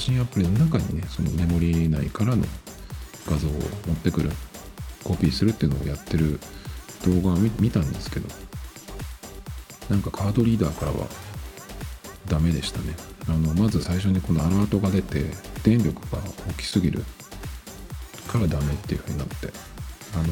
[0.00, 2.44] 真アプリの中にねそのメモリー内からの
[3.28, 3.58] 画像を持
[3.92, 4.30] ってくる
[5.04, 6.40] コピーするっていうのをやってる
[7.04, 8.28] 動画を見たんですけど
[9.90, 11.06] なんかカードリーダーからは
[12.26, 12.94] ダメでしたね。
[13.28, 15.24] あのまず最初にこのアラートが出て
[15.62, 17.04] 電力が大きすぎる
[18.28, 19.52] からダメっていう風になって
[20.14, 20.24] あの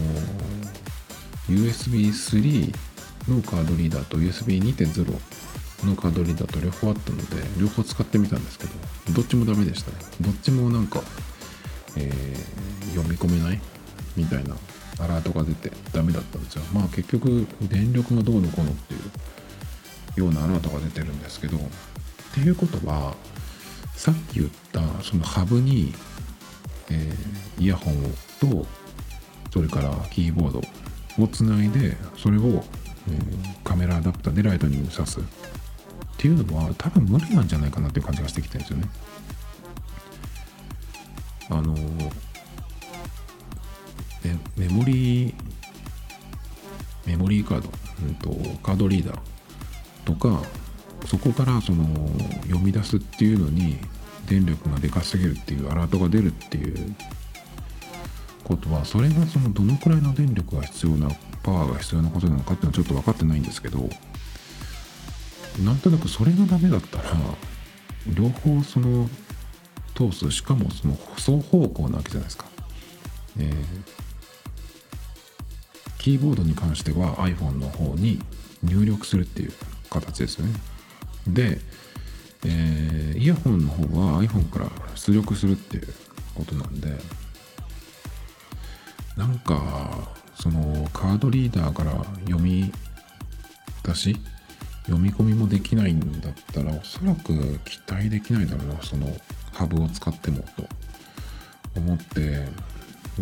[1.49, 2.75] USB3
[3.29, 5.38] のカードリーダーと USB2.0
[5.85, 7.25] のカードリーダーと両方あったので
[7.61, 8.73] 両方使ってみたんですけど
[9.15, 9.97] どっちもダメでしたね。
[10.21, 11.03] どっちもなんか、
[11.97, 13.61] えー読み込めない
[14.17, 14.57] みたいな
[14.99, 16.63] アラートが出てダメだったんですよ。
[16.73, 18.97] まあ結局電力がどうのこうのってい
[20.17, 21.61] うようなアラートが出てるんですけどっ
[22.35, 23.15] ていうことは
[23.95, 25.93] さっき言ったそのハブに、
[26.91, 27.95] えーイヤホン
[28.41, 28.67] と
[29.53, 30.63] それからキーボード
[31.23, 32.65] をつないでそれを、
[33.09, 35.21] えーカメラアダプターでライトニング挿す。
[36.19, 38.89] っていうのは多分無理なんじゃないかなっていう感じがしてきてるんですよね。
[41.49, 41.75] あの
[44.25, 45.35] メメモリー
[47.07, 47.71] メモリーカード、
[48.03, 48.31] うん、と
[48.65, 49.19] カードリーダー
[50.05, 50.43] とか
[51.07, 51.85] そこからその
[52.43, 53.79] 読み出すっていうのに
[54.27, 56.97] 電力がでかすぎるっていうアラートが出るっていう
[58.43, 61.09] ことはそれがそのどのくらいの電力が必要な
[61.45, 63.89] パワーが必要なことなのかっていうのはちょっと分かってないんですけど
[65.65, 67.05] なんとなくそれがダメだったら
[68.07, 69.09] 両方その
[69.95, 72.47] 通すしかもその双方向なわけじゃないですか。
[73.39, 73.55] えー
[75.99, 78.21] キーボードに関しては iPhone の方に
[78.63, 79.53] 入力するっていう
[79.91, 80.55] 形ですよね。
[81.27, 81.61] で、
[82.47, 85.89] えーイヤホンの方は iPhone から出力するっていう
[86.35, 86.97] ことなんで
[89.17, 92.73] なんかそのカードリーダーから読み
[93.83, 94.17] 出し
[94.89, 99.07] 読み込みもできないんだったらおそらく期待できないだろうなその
[99.53, 100.65] ハブを使ってもと
[101.77, 102.47] 思って、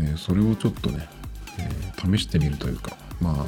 [0.01, 1.09] ね、それをちょっとね、
[1.59, 3.47] えー試してみるというかまあ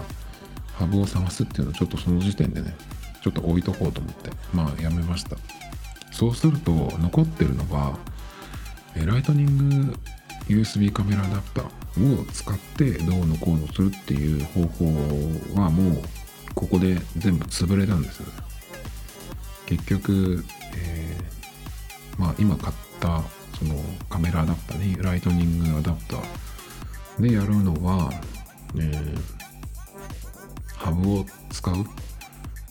[0.73, 2.75] ハブを探すっていうのはちょっとその時点でね
[3.23, 5.37] ちょっと置いとこうと思ってまあやめました。
[6.11, 7.97] そうすると残ってるのが
[8.97, 9.97] ライトニング
[10.49, 16.03] USB カメラアダプターを使ってどうのこうのするっていう方法はもう
[16.59, 18.21] ここで全部潰れたんです
[19.67, 20.45] 結局、
[20.77, 23.23] えー、まあ今買った
[23.57, 23.77] その
[24.11, 27.23] カメラアダプターねライトニングアダプター。
[27.23, 28.11] でやるのは、
[28.77, 29.19] えー、
[30.77, 31.85] ハブを使うっ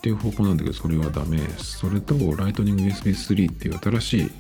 [0.01, 1.39] ていう方法なんだけどそれはダメ。
[1.57, 4.31] それとライトニング USB3 っていう新し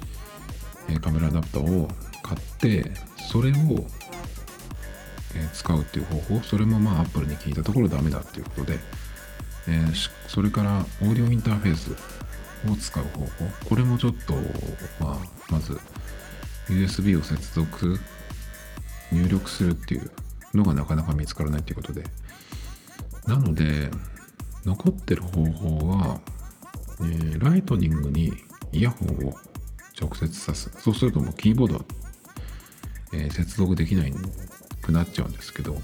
[0.93, 1.87] いカメラアダプターを
[2.21, 2.91] 買って
[3.31, 3.53] それを
[5.53, 6.39] 使うっていう方法。
[6.41, 8.79] それもまあ Apple に聞いたところダメだっていうことで、
[9.67, 11.91] えー、それからオーディオインターフェース
[12.69, 13.29] を使う方法。
[13.69, 14.33] これもちょっと、
[14.99, 15.17] まあ、
[15.49, 15.79] まず
[16.67, 17.99] USB を接続
[19.11, 20.11] 入力するっていう
[20.53, 22.03] のがなかなか見つからないということで。
[23.25, 23.91] なので
[24.65, 26.19] 残ってる方法は、
[27.01, 28.33] えー、ライトニングに
[28.71, 29.35] イヤホンを
[29.99, 30.71] 直接さす。
[30.79, 31.81] そうするともうキーボードは、
[33.13, 34.13] えー、接続できない
[34.81, 35.75] くなっちゃうんですけど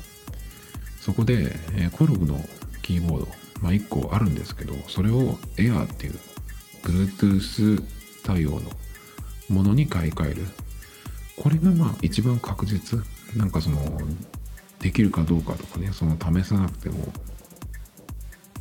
[1.02, 2.40] そこで、えー、コルグの
[2.82, 3.28] キーボード、
[3.64, 6.20] まあ、1個あるんですけどそれを Air っていう
[6.84, 7.82] Bluetooth
[8.24, 8.62] 対応の
[9.50, 10.46] ものに買い替える。
[11.38, 13.00] これがまあ一番確実。
[13.36, 13.80] なんかその
[14.80, 17.12] できるかどうかとかねその試さなくても。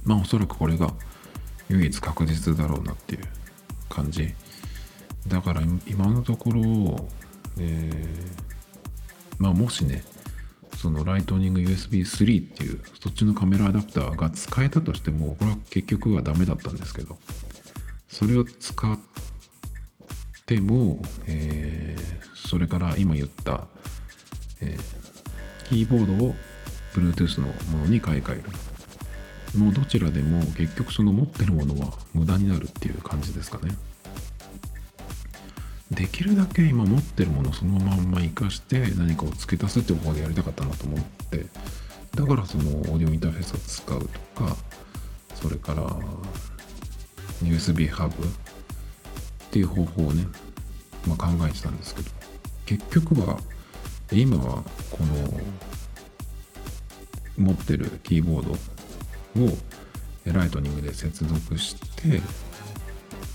[0.05, 0.93] まあおそらくこれが
[1.69, 3.23] 唯一確実だろうなっていう
[3.89, 4.33] 感じ。
[5.27, 7.09] だから今のところ、
[7.59, 10.05] えー、まあもしね
[10.83, 17.19] そのライトニング USB3 っていうそっちのカメラアダプターが使えたとしてもこれは結局はダメだったんですけど
[18.09, 18.99] それを使っ
[20.45, 23.69] ても、えー、それから今言った、
[24.61, 26.35] えー、キーボードを
[26.95, 28.43] Bluetooth のものに買い替える。
[29.59, 33.77] もうどちらでも結局その持ってるものは無駄になるっていう感じですかね。
[35.93, 41.01] できるだけ今持ってるものをそのまんま活かして何かを付け足すって方法でやりたかったなと思っ
[41.31, 41.47] て
[42.17, 44.57] だからそのオーディオインターフェースを使うとか
[45.35, 45.87] それから
[47.43, 48.29] USB ハブっ
[49.51, 50.27] ていう方法をね、
[51.07, 52.11] まあ、考えてたんですけど
[52.65, 53.39] 結局は
[54.11, 55.41] 今はこの
[57.39, 58.53] 持ってるキーボード
[59.45, 59.49] を
[60.33, 62.21] ライトニングで接続して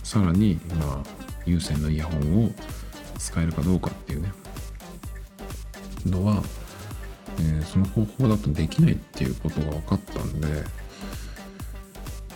[0.03, 2.51] さらにまあ有線のイヤホンを
[3.17, 4.31] 使えるかどうかっていうね。
[6.05, 6.43] のは、
[7.39, 10.47] えー、その方法だとできないっていうことが分かったんで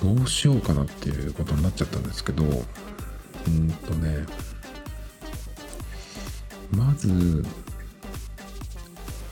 [0.01, 4.25] どうしようかなっていうことになっちゃったんですけどうんとね
[6.71, 7.45] まず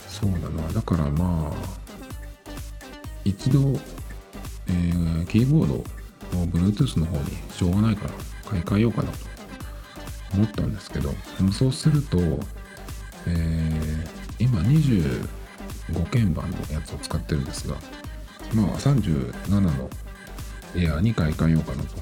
[0.07, 0.67] そうだな。
[0.73, 1.79] だからまあ
[3.23, 3.79] 一度、
[4.67, 5.83] えー、キーボードを
[6.47, 8.13] Bluetooth の方にしょうがないから
[8.49, 9.28] 買い替えようかなと。
[10.33, 11.13] 思ったんですけど
[11.51, 12.17] そうすると、
[13.27, 17.75] えー、今25鍵盤のやつを使ってるんですが
[18.53, 19.89] まあ37の
[20.75, 21.95] エアーに買い替えようかなと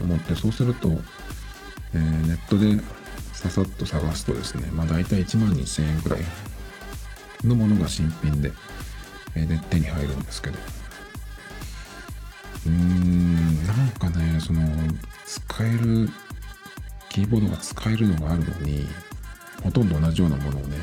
[0.00, 0.88] 思ってそうすると、
[1.94, 2.82] えー、ネットで
[3.32, 6.20] ささっと探すとですねまあ大体1万2000円くらい
[7.44, 8.52] のものが新品で、
[9.34, 10.58] えー、で手に入るんですけど。
[12.64, 14.60] うーんなんかねその
[15.26, 16.08] 使える
[17.12, 18.86] キーボードが使えるのがあるのに
[19.62, 20.76] ほとんど同じようなものをね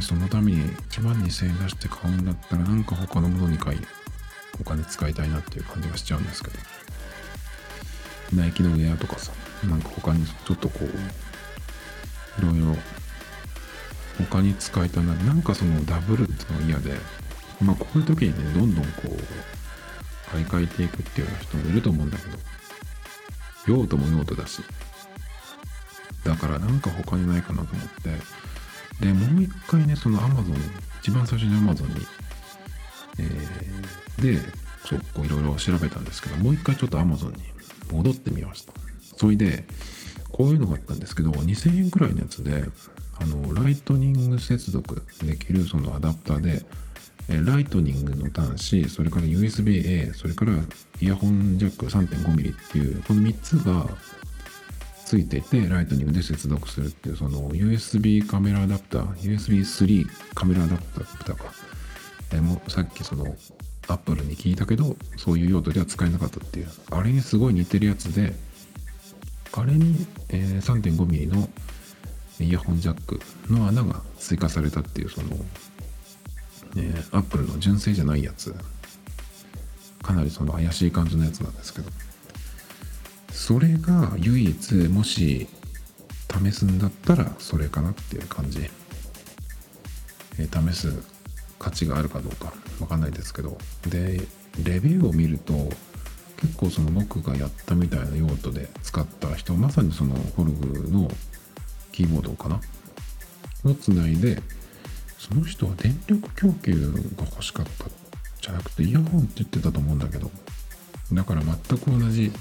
[0.00, 3.80] そのために1万2000円出して買うんだったらなんか他のものに買い
[4.60, 6.58] お金使いたいなっていう感じがしちゃうんですけど。
[8.32, 9.32] ナイキのウェアとかさ
[9.68, 10.90] なんか他にちょっとこうい
[12.44, 12.76] ろいろ
[14.30, 16.98] 他に使いたいななんかそのダブルってのが嫌で
[17.60, 22.38] まあこういう時にねどんどんこう買い替えていくっていうような人もいると思うんだけど
[23.66, 24.62] 用途も用途だし。
[26.24, 28.44] だからなんか他にないかなと思って。
[29.00, 30.56] でもう一回ねその Amazon
[31.00, 32.06] 一番最初に Amazon に、
[33.18, 34.38] えー、で
[34.84, 37.42] そうこういろいろ調べたんですけどもう一回ちょっと Amazon に
[37.90, 38.72] 戻ってみました。
[39.16, 39.64] それで
[40.30, 42.64] こういうのがあったんですけど2000円くらいのやつで
[43.20, 46.64] あのライトニング接続できるそのアダプターで
[47.28, 50.52] ライトニングの端子それから USB-A それから
[51.00, 53.86] イヤホンジャック 3.5mm っていうこの3つが
[55.04, 60.84] ついていてライトニングで接続するっていうその USB カメラアダプター USB3 カメラアダプ
[61.24, 61.52] ターか、
[62.32, 63.36] えもさっきその
[63.88, 66.68] アップルに聞いたけどそういう用途では使えなかったっていう。
[66.90, 68.34] あれにすごい似てるやつで
[69.56, 71.48] あれに、え、3.5mm の
[72.40, 75.28] イヤホンジャックの穴が追加されたっていうその、
[76.76, 78.54] えー、アップルの純正じゃないやつ。
[80.02, 81.90] かなりその怪しい感じのやつなんですけど。
[83.34, 85.48] それが唯一もし
[86.42, 88.70] 試すんだったらそれかなっていう感じ、
[90.38, 91.02] えー試す
[91.58, 92.52] 価値があるかどうか。
[92.80, 93.58] わかんないですけど。
[93.88, 94.20] で
[94.62, 95.52] レビューを見ると
[96.36, 101.10] 結構その僕がやったみたいな用途で使った人まさにそのホルグの
[101.92, 102.60] キーボードかな？
[103.64, 104.42] をつないで
[105.18, 107.86] その人は電力供給が欲しかった
[108.40, 110.30] じゃなくてイヤホンって言ってたと思うんだけど。
[111.12, 112.32] だから全く同じ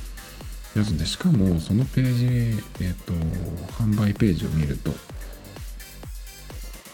[0.76, 3.14] やつでしかもそのページえっ、と
[3.74, 4.92] 販売ページを見ると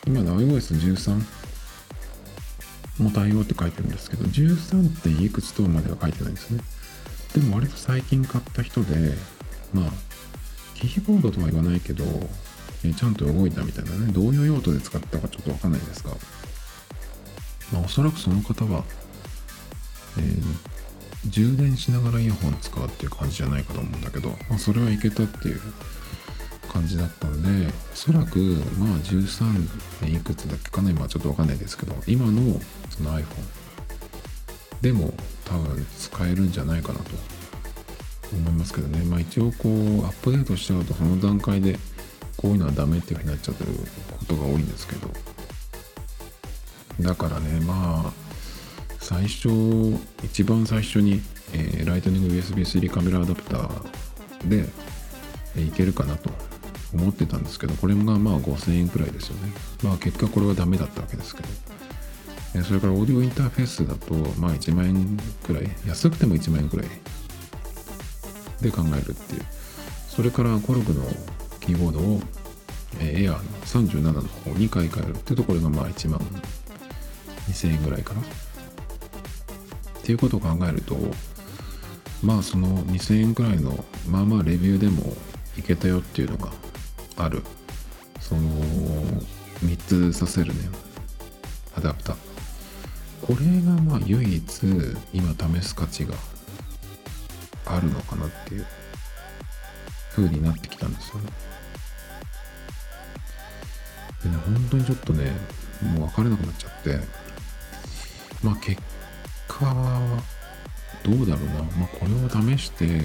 [0.05, 1.21] 今の iOS13
[2.99, 6.61] も対応って書いてるんですけど13点いくつとまでは書いてないんですね。
[7.33, 9.13] でも割と最近買った人で
[9.73, 9.91] まあ
[10.75, 12.03] キーボードとは言わないけど
[12.83, 16.11] えちゃんと動いたみたいなねどういう用途で使ったかちょっとわかんないですが
[17.71, 18.83] まあおそらくその方は、
[20.17, 20.78] えー
[21.27, 25.61] 充電しながらイヤホン使うっていう感じじゃないかと思うんだけど、まあ、それはいけたっていう
[26.71, 28.39] 感じだったんでおそらく
[28.77, 29.67] まあ13
[30.01, 32.59] 年いくつだっけかな今ちょっとわかんないですけど今の
[32.89, 33.23] その iPhone
[34.81, 35.13] でも
[35.45, 37.39] 多分使えるんじゃないかなと。
[38.33, 39.03] 思いますけどね。
[39.05, 41.79] まあ一応こうアップデートしちゃうとその段階で
[42.37, 43.71] こういうのはダメっていうふうになっちゃってる
[44.19, 45.09] ことが多いんですけど。
[47.01, 48.28] だからねまあ
[48.99, 49.49] 最初
[50.23, 51.21] 一番最初に、
[51.53, 54.65] えーライトニング USB-C カメラアダプターで、
[55.55, 56.29] えーいけるかなと
[56.93, 59.51] 思ってたんですけどこれがまあ5000円くらいですよね。
[59.83, 61.49] まあ結果これはダメだったわけですけど、
[62.55, 66.87] えーそれからオーディオインターフェースだとまあ1万円くらい安くても1万円くらい
[68.61, 69.45] で考えるっていう。
[70.09, 71.03] それからコルグの
[71.61, 72.21] キーボードを、
[72.99, 73.41] えーエアーの
[73.89, 76.19] 37の方に買い替えるっていうところがまあ1万
[77.47, 78.21] 2000円ぐらいかな。
[80.09, 80.97] っていうことを考えると
[82.23, 85.13] まあその2000円くらいのまあまあレビューでも
[85.55, 86.51] いけたよっていうのが
[87.17, 87.43] ある。
[88.19, 88.41] その
[89.63, 90.61] 3つさせるね。
[91.77, 92.15] アダプター。
[93.21, 94.63] これがまあ唯一
[95.13, 96.15] 今試す価値が
[97.67, 98.65] あるのかなっていう
[100.15, 101.31] 風になってきたんですよね。
[104.23, 105.31] でね本当にちょっとね
[105.83, 106.99] もう分からなくなっちゃって。
[108.43, 108.81] まあ結
[109.49, 110.21] 果は
[111.03, 113.01] どうだろうな、まあ、これを試して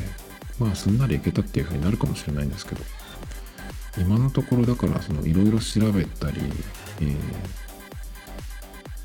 [0.60, 2.82] まあすんなりいけたっていう風になるかもしれないんですけど。
[3.96, 6.40] 今のところだからいろいろ調べたり、
[7.00, 7.16] えー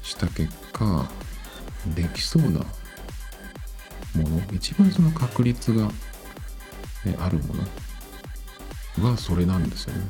[0.10, 1.10] した結果
[1.96, 2.50] できそうな
[4.16, 5.90] もの一番その確率が、
[7.06, 7.54] えあるも
[9.00, 10.06] のがそれなんですよね。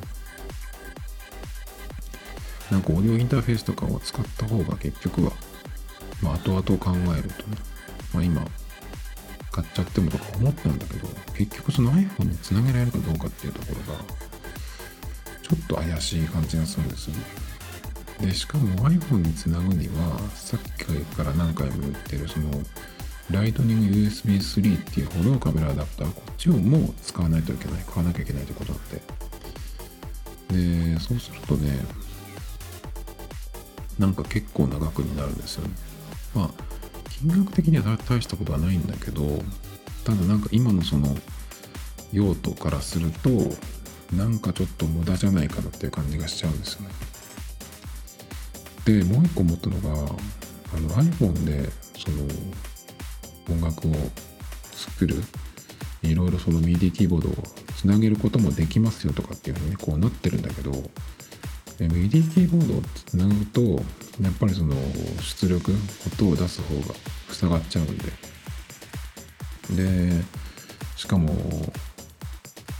[2.70, 5.32] なんかオーディオインターフェースとかを使った方が結局は、
[6.22, 7.56] まあ、後々考えるとね、
[8.12, 8.44] まあ、今
[9.52, 14.00] 買っちゃってもとか思ったんだけど結局その iPhone につなげられるかどうかっていうところが
[15.42, 17.22] ちょっと怪しい感じがするんですよね。
[18.20, 20.84] でしかも iPhone につなぐにはさっき
[21.16, 22.50] から何回も言ってるその
[23.30, 29.00] ライトニング USB3 っていう方のカメラアダプターこっちをもう使わないといけない買わなきゃいけないってことなんで。
[30.50, 31.78] でそうするとね
[33.98, 35.89] なんか結構な額になるんですよね。
[36.34, 36.50] まあ
[37.10, 39.42] 金額的には大したことはないんだけど
[40.04, 41.14] ただなんか今のその
[42.12, 43.30] 用途からすると
[44.16, 46.88] なんかちょっと無駄じゃないかなっていう感じがしちゃうんですよね。
[48.84, 49.90] でもう一個思ったのが
[50.74, 52.26] あの iPhone でその
[53.48, 53.92] 音楽を
[54.72, 55.22] 作る
[56.02, 57.34] いろいろその MIDI キーボードを
[57.76, 60.72] つなげることもできますよとかっていうふうにこうなってるんだけど
[61.78, 63.82] MIDI キーボードをつなぐと
[64.22, 64.74] やっぱりその
[65.20, 65.72] 出力
[66.20, 66.94] 音を出す方が
[67.30, 68.04] 塞がっちゃうんで。
[69.70, 70.24] で
[70.96, 71.32] しかも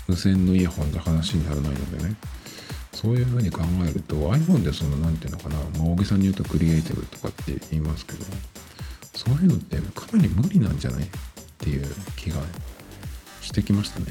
[0.09, 2.17] 無線のイヤホンで話にならないのでね。
[2.93, 8.25] そういうふうに考えると iPhone でその何ていうのかな、ま、大げさに言うとクリエイティブとかって言いますけど
[9.15, 11.05] そういうのってかなり無理なんじゃない？
[11.05, 11.07] っ
[11.57, 11.87] ていう
[12.17, 12.37] 気が
[13.41, 14.07] してきましたね。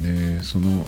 [0.00, 0.84] でその、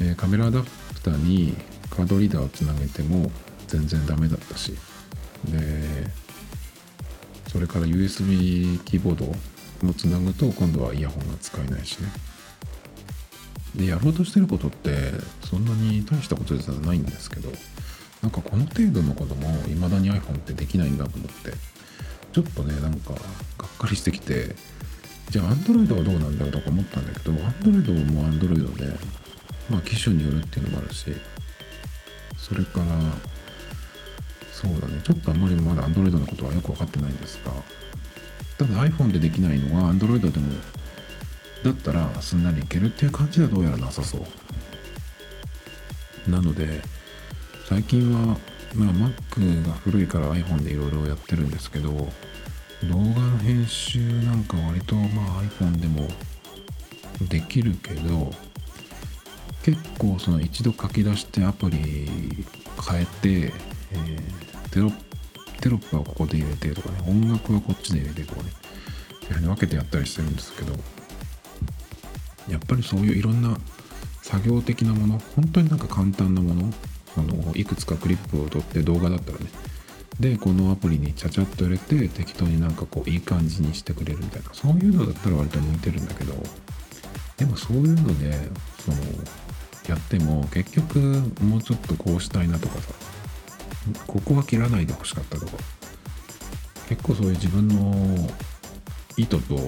[0.00, 0.68] えーカメラアダプ
[1.02, 1.54] ターに
[1.90, 3.30] カードリーダーをつなげても
[3.68, 4.72] 全然ダメだったし。
[5.44, 6.10] で
[7.48, 9.26] それから USB キーボード
[9.86, 12.08] もつなぐと今度はイヤホンが使えないしね。
[13.76, 15.12] でやろうとしてることって
[15.48, 17.50] そんなに大したことじゃないんですけど
[18.22, 21.52] なんかこの程度のことも未だに iPhone ってできないんだと思って
[22.32, 23.18] ちょっとねなんかが
[23.66, 24.56] っかりしてきて
[25.30, 28.98] じゃあ Android はどうなんだろうとか思ったんだけど Android も Android で
[29.70, 31.12] まあ機種によるっていうのもあるし
[32.36, 32.86] それから
[34.60, 35.00] そうだね。
[35.04, 37.52] ちょっとあんまりまだ Android のことはよく分かってないんですが。
[38.58, 40.52] ただ iPhone でできないのは Android でも
[41.62, 44.18] だったらすんなりいけるっていう感じではどうやらなさそ
[46.26, 46.30] う。
[46.30, 46.82] なので
[47.68, 48.36] 最近は
[48.74, 52.08] まあ Mac が古いから iPhone でいろいろやってるんですけど動
[52.88, 56.08] 画の編集なんか割とまあ iPhone でも
[57.28, 58.32] できるけど
[59.62, 61.76] 結構その一度書き出してアプリ
[62.88, 63.52] 変えて、
[63.92, 64.90] えー、テロ
[65.60, 68.50] テロップはここで入れてとかね音楽はこっちで入れてとかね
[69.28, 70.72] いうふうに分けてやったりしてるんですけど
[72.48, 73.58] やっぱりそういういろんな
[74.22, 76.72] 作業的なもの本当になんか簡単なもの
[77.16, 79.46] あのいくつかクリップを取って動画だったらね
[80.20, 86.34] でこのアプリにちゃちゃっと入れて適当になんかこういい感じにしてくれるみたいなそういうのだったら割と向いてるんだけど
[87.36, 88.32] でもそういうので
[88.80, 88.96] その
[89.88, 90.98] やっても結局
[91.40, 92.92] もうちょっとこうしたいなとかさ
[94.06, 95.52] ここは切らないでほしかったとか。
[96.88, 98.28] 結構そういう自分の
[99.16, 99.60] 意図とは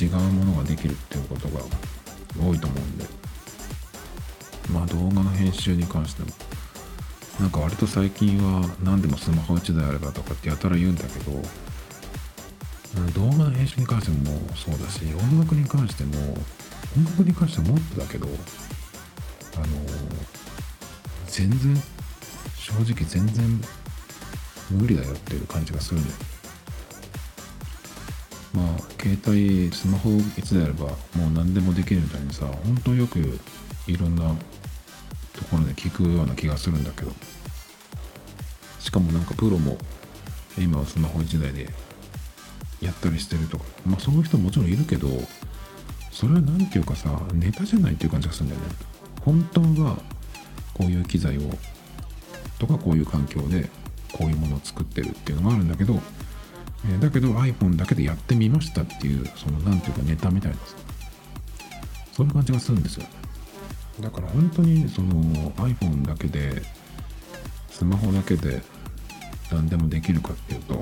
[0.00, 1.60] 違うものができるっていうことが
[2.40, 3.04] 多いと思うんで。
[4.72, 6.28] まあ動画の編集に関しても。
[7.40, 11.42] なんか割と最近は何でもスマホ1台あればとかってやたら言うんだけど。
[13.14, 16.12] 動画の編集に関してもそうだし音楽に関しても
[16.96, 19.66] 音楽に関してはもっとだけどあの
[21.26, 21.76] 全然
[22.84, 23.60] 正直全然
[24.70, 26.06] 無理だよっていう感じがするね
[28.52, 33.38] まあ携帯スマホ1台あればもう何でもできるみたいにさ本当よく
[33.86, 34.34] いろんな
[35.32, 37.12] ところで聞くような気がするんだけど。
[38.86, 39.76] しかもなんかプロも
[40.56, 41.68] 今はスマホ1台で
[42.80, 43.64] やったりしてるとか。
[43.84, 45.08] まあそういう人ももちろんいるけど
[46.12, 48.68] それは何ていうかさネタじゃないっていう感じがするんだよね。
[49.24, 49.96] 本当は
[50.72, 51.40] こういう機材を
[52.58, 53.68] とかこういう環境で
[54.12, 56.00] こういうものを作ってるっていうのがあるんだけど、
[56.86, 60.58] えー、だけど iPhone だけでやってみましたっていうその何ていうかネタみたいな
[62.12, 63.06] そういう感じがするんですよ。
[64.00, 65.12] だから本当にその
[65.52, 66.62] iPhone だけで
[67.70, 68.62] スマホだけで
[69.50, 70.74] 何でもできるかっていうと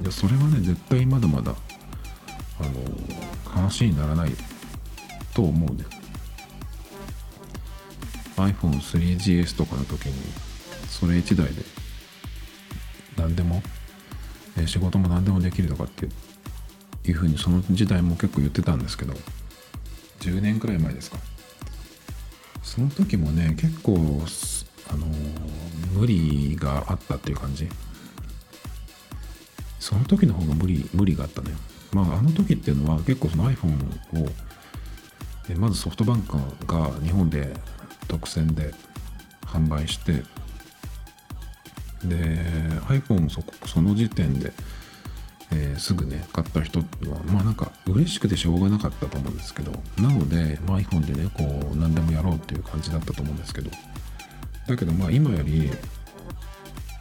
[0.00, 1.54] いやそれはね絶対まだまだ
[2.60, 2.70] あの
[3.44, 4.30] 話にならない
[5.34, 5.84] と思うね。
[8.36, 10.14] iPhone3GS とかの時に
[11.00, 11.62] それ1台で
[13.16, 13.62] 何でも
[14.64, 16.06] 仕事も何でもできるとかって
[17.06, 19.12] いうふうにその時代も結構言ってたんですけど
[20.20, 21.18] 10年くらい前ですか。
[22.62, 24.22] その時もね結構
[24.88, 25.06] あの
[25.92, 27.68] 無理があったっていう感じ。
[29.80, 31.50] その時の方が無理無理があったね。
[31.92, 34.28] まああの時っていうのは結構その iPhone を
[35.58, 36.36] まずソフトバンク
[36.66, 37.52] が日本で
[38.06, 38.72] 独占で
[39.42, 40.22] 販売して
[42.08, 42.16] で
[42.88, 44.52] iPhone もそその時点で、
[45.52, 46.84] えー、すぐね買った人は
[47.32, 53.70] まあなんか嬉しくてしょうがなかったと思うんですけどなので、まあ、iPhone でねこう何でもやろうっていう感じだったと思うんですけど
[54.66, 55.70] だけどまあ今より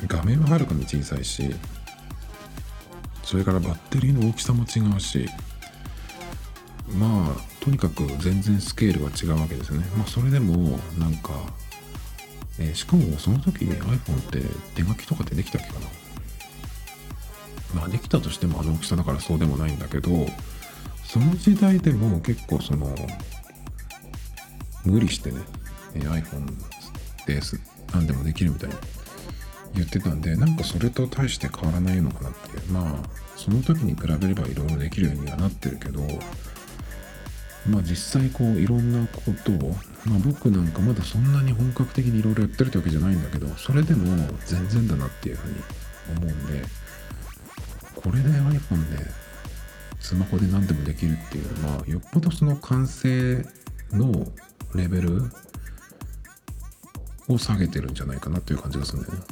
[0.08, 1.56] 画面ははるかに小さいし
[3.24, 5.28] それからバッテリーの大きさも違うし
[6.98, 9.86] まあとにかく全然スケールが違うわけですね。
[9.98, 11.32] まあそれでもなんか
[12.60, 14.42] えー、しかもその時 iPhone って
[14.76, 15.88] 手書きとかってできたっけかな？
[17.76, 20.12] まあできたとしてもあの大きさだからそうでもないんだけど
[21.04, 22.96] その時代でも結構その
[24.86, 25.38] 無理してね、
[25.96, 26.46] えー、iPhone
[27.26, 27.60] です
[27.94, 28.76] 何でもできるみたいに
[29.76, 32.40] 言ってたんでなんかそれと大して変わらないのかなって。
[32.72, 36.00] まあその時に比べればいろいろできるようにはなってるけど
[37.70, 44.06] まあ実際こういろんなことを、まあ、僕なんかまだそんなに本格的にいろいろやってるってわけじゃないんだけどそれでも
[44.46, 45.56] 全然だなっていうふうに
[46.18, 46.64] 思うんで
[47.96, 49.06] これで iPhone で
[50.00, 53.46] スマホで何でもできるっていうのはよっぽどその完成
[53.92, 54.28] の
[54.76, 55.32] レベル
[57.30, 59.26] を下げてるんじゃないかなっていう感じがするんだよね。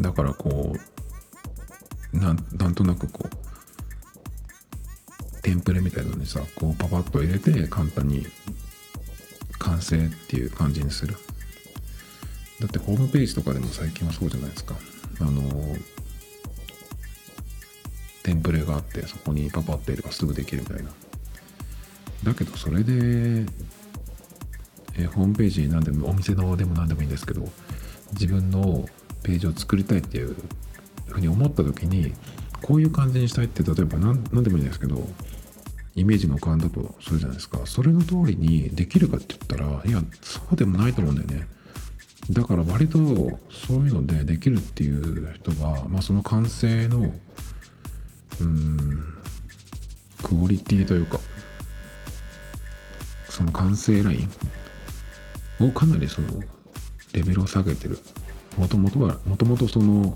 [0.00, 0.74] だからこ
[2.12, 3.29] うなんとなくこう
[5.42, 8.26] テンプレみたいなのにさこうパパッと入れて簡単に
[9.58, 11.16] 完成っていう感じにする。
[12.60, 14.74] だってホームページとかでも最近はそうじゃないですか。
[15.20, 15.76] あの
[18.22, 20.90] テンプレがあってそこにパパッと入ればすぐできるみたいな。
[22.24, 23.46] だけどそれで
[24.96, 27.48] えホームページに何でもお店のでも何でもいいんですけど
[28.12, 28.86] 自分の
[29.22, 30.36] ページを作りたいっていう
[31.08, 32.12] ふうに思った時に
[32.62, 35.06] こういう感じにしたいって例えば何何でもいいんですけど
[35.94, 37.60] イメージが浮かんだとするじゃないですか。
[37.64, 41.48] それの通りにできるかって言ったらいやそうでもないと思うんだよね。
[42.30, 42.98] だから割と
[43.50, 47.12] そういうのでできるっていう人が、まあ、その完成の
[48.40, 49.04] うん
[50.22, 51.18] クオリティというか
[53.28, 54.28] その完成ライ
[55.60, 56.28] ンをかなりその
[57.12, 57.98] レベルを下げてる。
[58.56, 60.14] もともとはもともとその、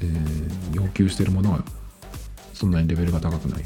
[0.00, 1.64] えー、要求してるものは
[2.52, 3.64] そんなにレベルが高くない。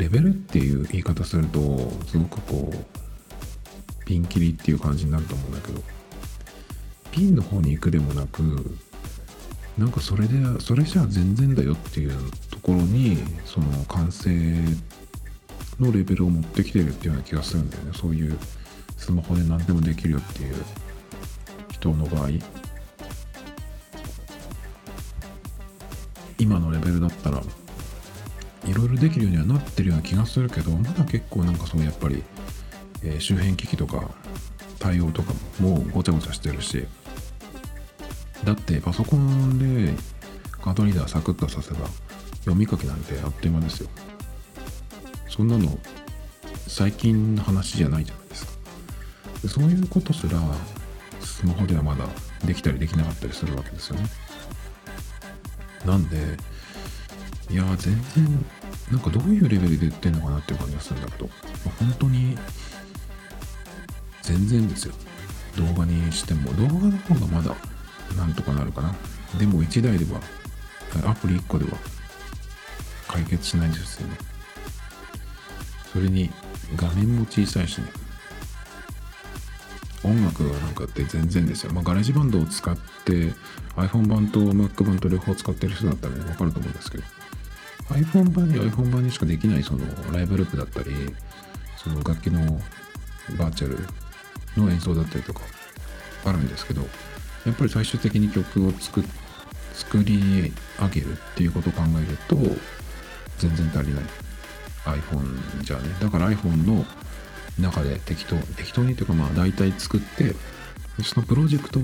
[0.00, 1.60] レベルっていう言い方すると
[2.06, 5.82] すごくこうピンキリっていう感じになると思うんだけど
[7.10, 8.42] ピンの方に行くでもなく
[9.76, 12.12] なんかそれでそれじゃ全然だよっていう
[12.50, 14.30] ところにその完成
[15.78, 17.92] のレベルを持ってきてるっていうような気がするんだよね。
[17.94, 18.38] そういう
[18.96, 20.54] スマホで何でもできるよっていう
[21.72, 22.30] 人の場合。
[26.38, 27.42] 今のレベルだったら
[28.66, 32.22] いろいろできるようにはなってるような気がするけどまだ結構なんかそうやっぱり、
[33.02, 34.10] えー、周辺機器とか
[34.78, 36.86] 対応とかももうごちゃごちゃしてるし。
[38.44, 39.92] だってパソコンで
[40.62, 41.86] カードリーダーサクッとさせば
[42.40, 43.90] 読み書きなんてあっという間ですよ。
[45.28, 45.78] そんなの
[46.66, 48.52] 最近の話じゃないじゃないですか。
[49.48, 50.40] そういうことすら
[51.20, 52.06] スマホではまだ
[52.44, 54.06] できたりできなかったりするわけですよね。
[55.84, 56.36] なんで
[57.50, 58.44] いや全然
[58.92, 61.32] なんかどういうレベルで言ってんのかなっていう感じがするんだけど、ま
[61.66, 62.38] あ、本当に
[64.22, 64.94] 全然ですよ。
[65.56, 67.56] 動画にしても動画の方がまだ
[68.16, 68.94] なんとかなるかな。
[69.38, 70.20] でも1台では
[71.08, 71.72] アプリ1個では
[73.08, 74.16] 解決しないんですよね。
[75.92, 76.30] それに
[76.76, 77.88] 画面も小さいしね。
[80.02, 81.72] 音楽がなんかって全然ですよ。
[81.72, 83.34] まあ、 GarageBand を使って
[83.76, 87.04] iPhone 版と Mac 版と両方使ってる人だったらね、わかると思うんですけど、
[87.90, 90.90] iPhone 版に iPhone 版にしかできないそのライブループだったり、
[91.76, 92.60] その楽器の
[93.38, 93.78] バーチャル
[94.56, 95.40] の演奏だったりとか
[96.24, 96.82] あるんですけど、
[97.46, 99.02] やっぱり最終的に曲を作
[99.74, 102.36] 作り上げるっていうことを考えると、
[103.38, 104.04] 全然足りない。
[104.84, 105.82] iPhone じゃね。
[106.00, 106.84] だから iPhone の
[107.58, 110.34] 中で適当適当にというかまあ大体作って
[111.02, 111.82] そのプロジェクトを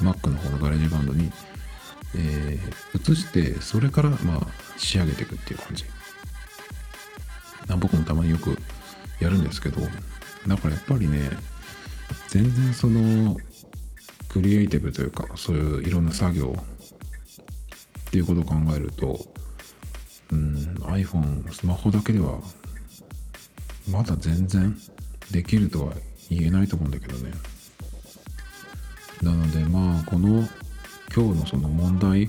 [0.00, 1.30] Mac の方の GarageBand に、
[2.16, 4.46] えー、移してそれからまあ
[4.76, 5.84] 仕上げていくっていう感じ。
[7.76, 8.58] 僕もたまによく
[9.20, 9.80] やるんですけど
[10.46, 11.30] だからやっぱりね
[12.28, 13.36] 全然その
[14.28, 16.56] クリエイティブというかそういういろんな作業
[18.08, 19.18] っていうことを考えると
[20.32, 22.38] うん iPhone スマホだけでは
[23.90, 24.76] まだ全然
[25.30, 25.92] できるとは
[26.28, 27.32] 言えないと思うんだけどね。
[29.22, 30.48] なのでまあこの
[31.14, 32.28] 今日のその問題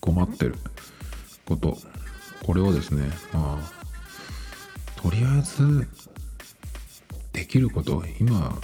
[0.00, 0.54] 困ってる
[1.46, 1.76] こと。
[2.44, 5.86] これをですねまあとりあえず
[7.32, 8.58] できること今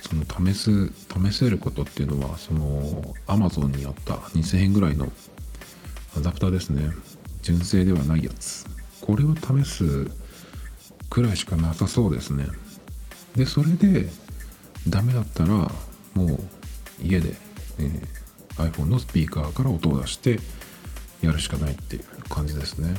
[0.00, 2.82] その試す試せることっていうのはその
[3.26, 5.12] Amazon にあった2000円ぐらいの
[6.16, 6.90] アダプターですね。
[7.42, 8.66] 純正ではないやつ。
[9.00, 10.10] これを試す
[11.10, 12.46] くらいしかなさそうですね。
[13.36, 14.08] でそれで
[14.88, 15.70] ダメだったら
[16.14, 16.40] もう
[17.02, 17.34] 家で、
[17.78, 20.38] えー、iPhone のスピーカーから音を出して
[21.20, 22.94] やるしかないっていう感じですね。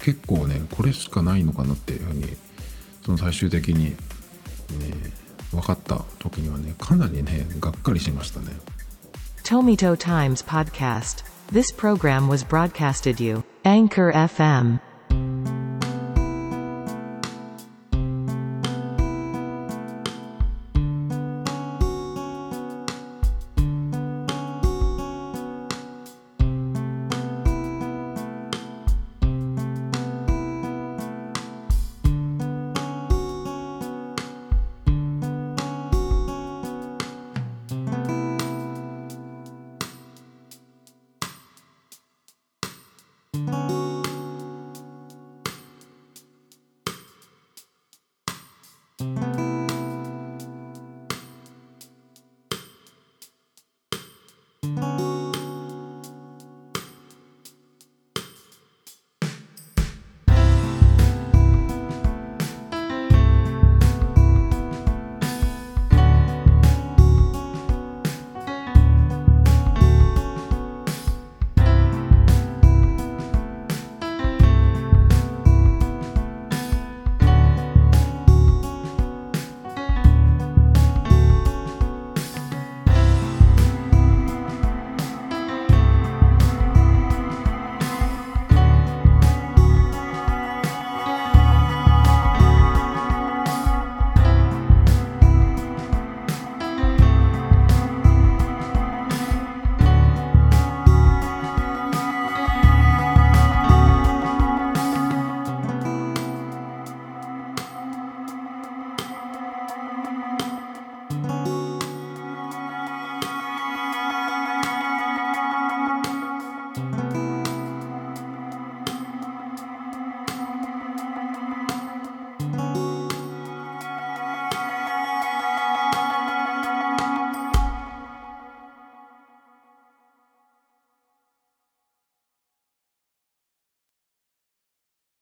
[0.00, 2.36] 結構ねこれしかないのかなっていうふうに
[3.04, 3.96] その最終的に、ね、
[5.50, 8.46] 分かった時にはねかなりねがっかりしましたね。
[9.42, 11.24] Tomito Times Podcast.
[11.52, 13.44] This program was broadcasted you.
[13.64, 14.80] Anchor FM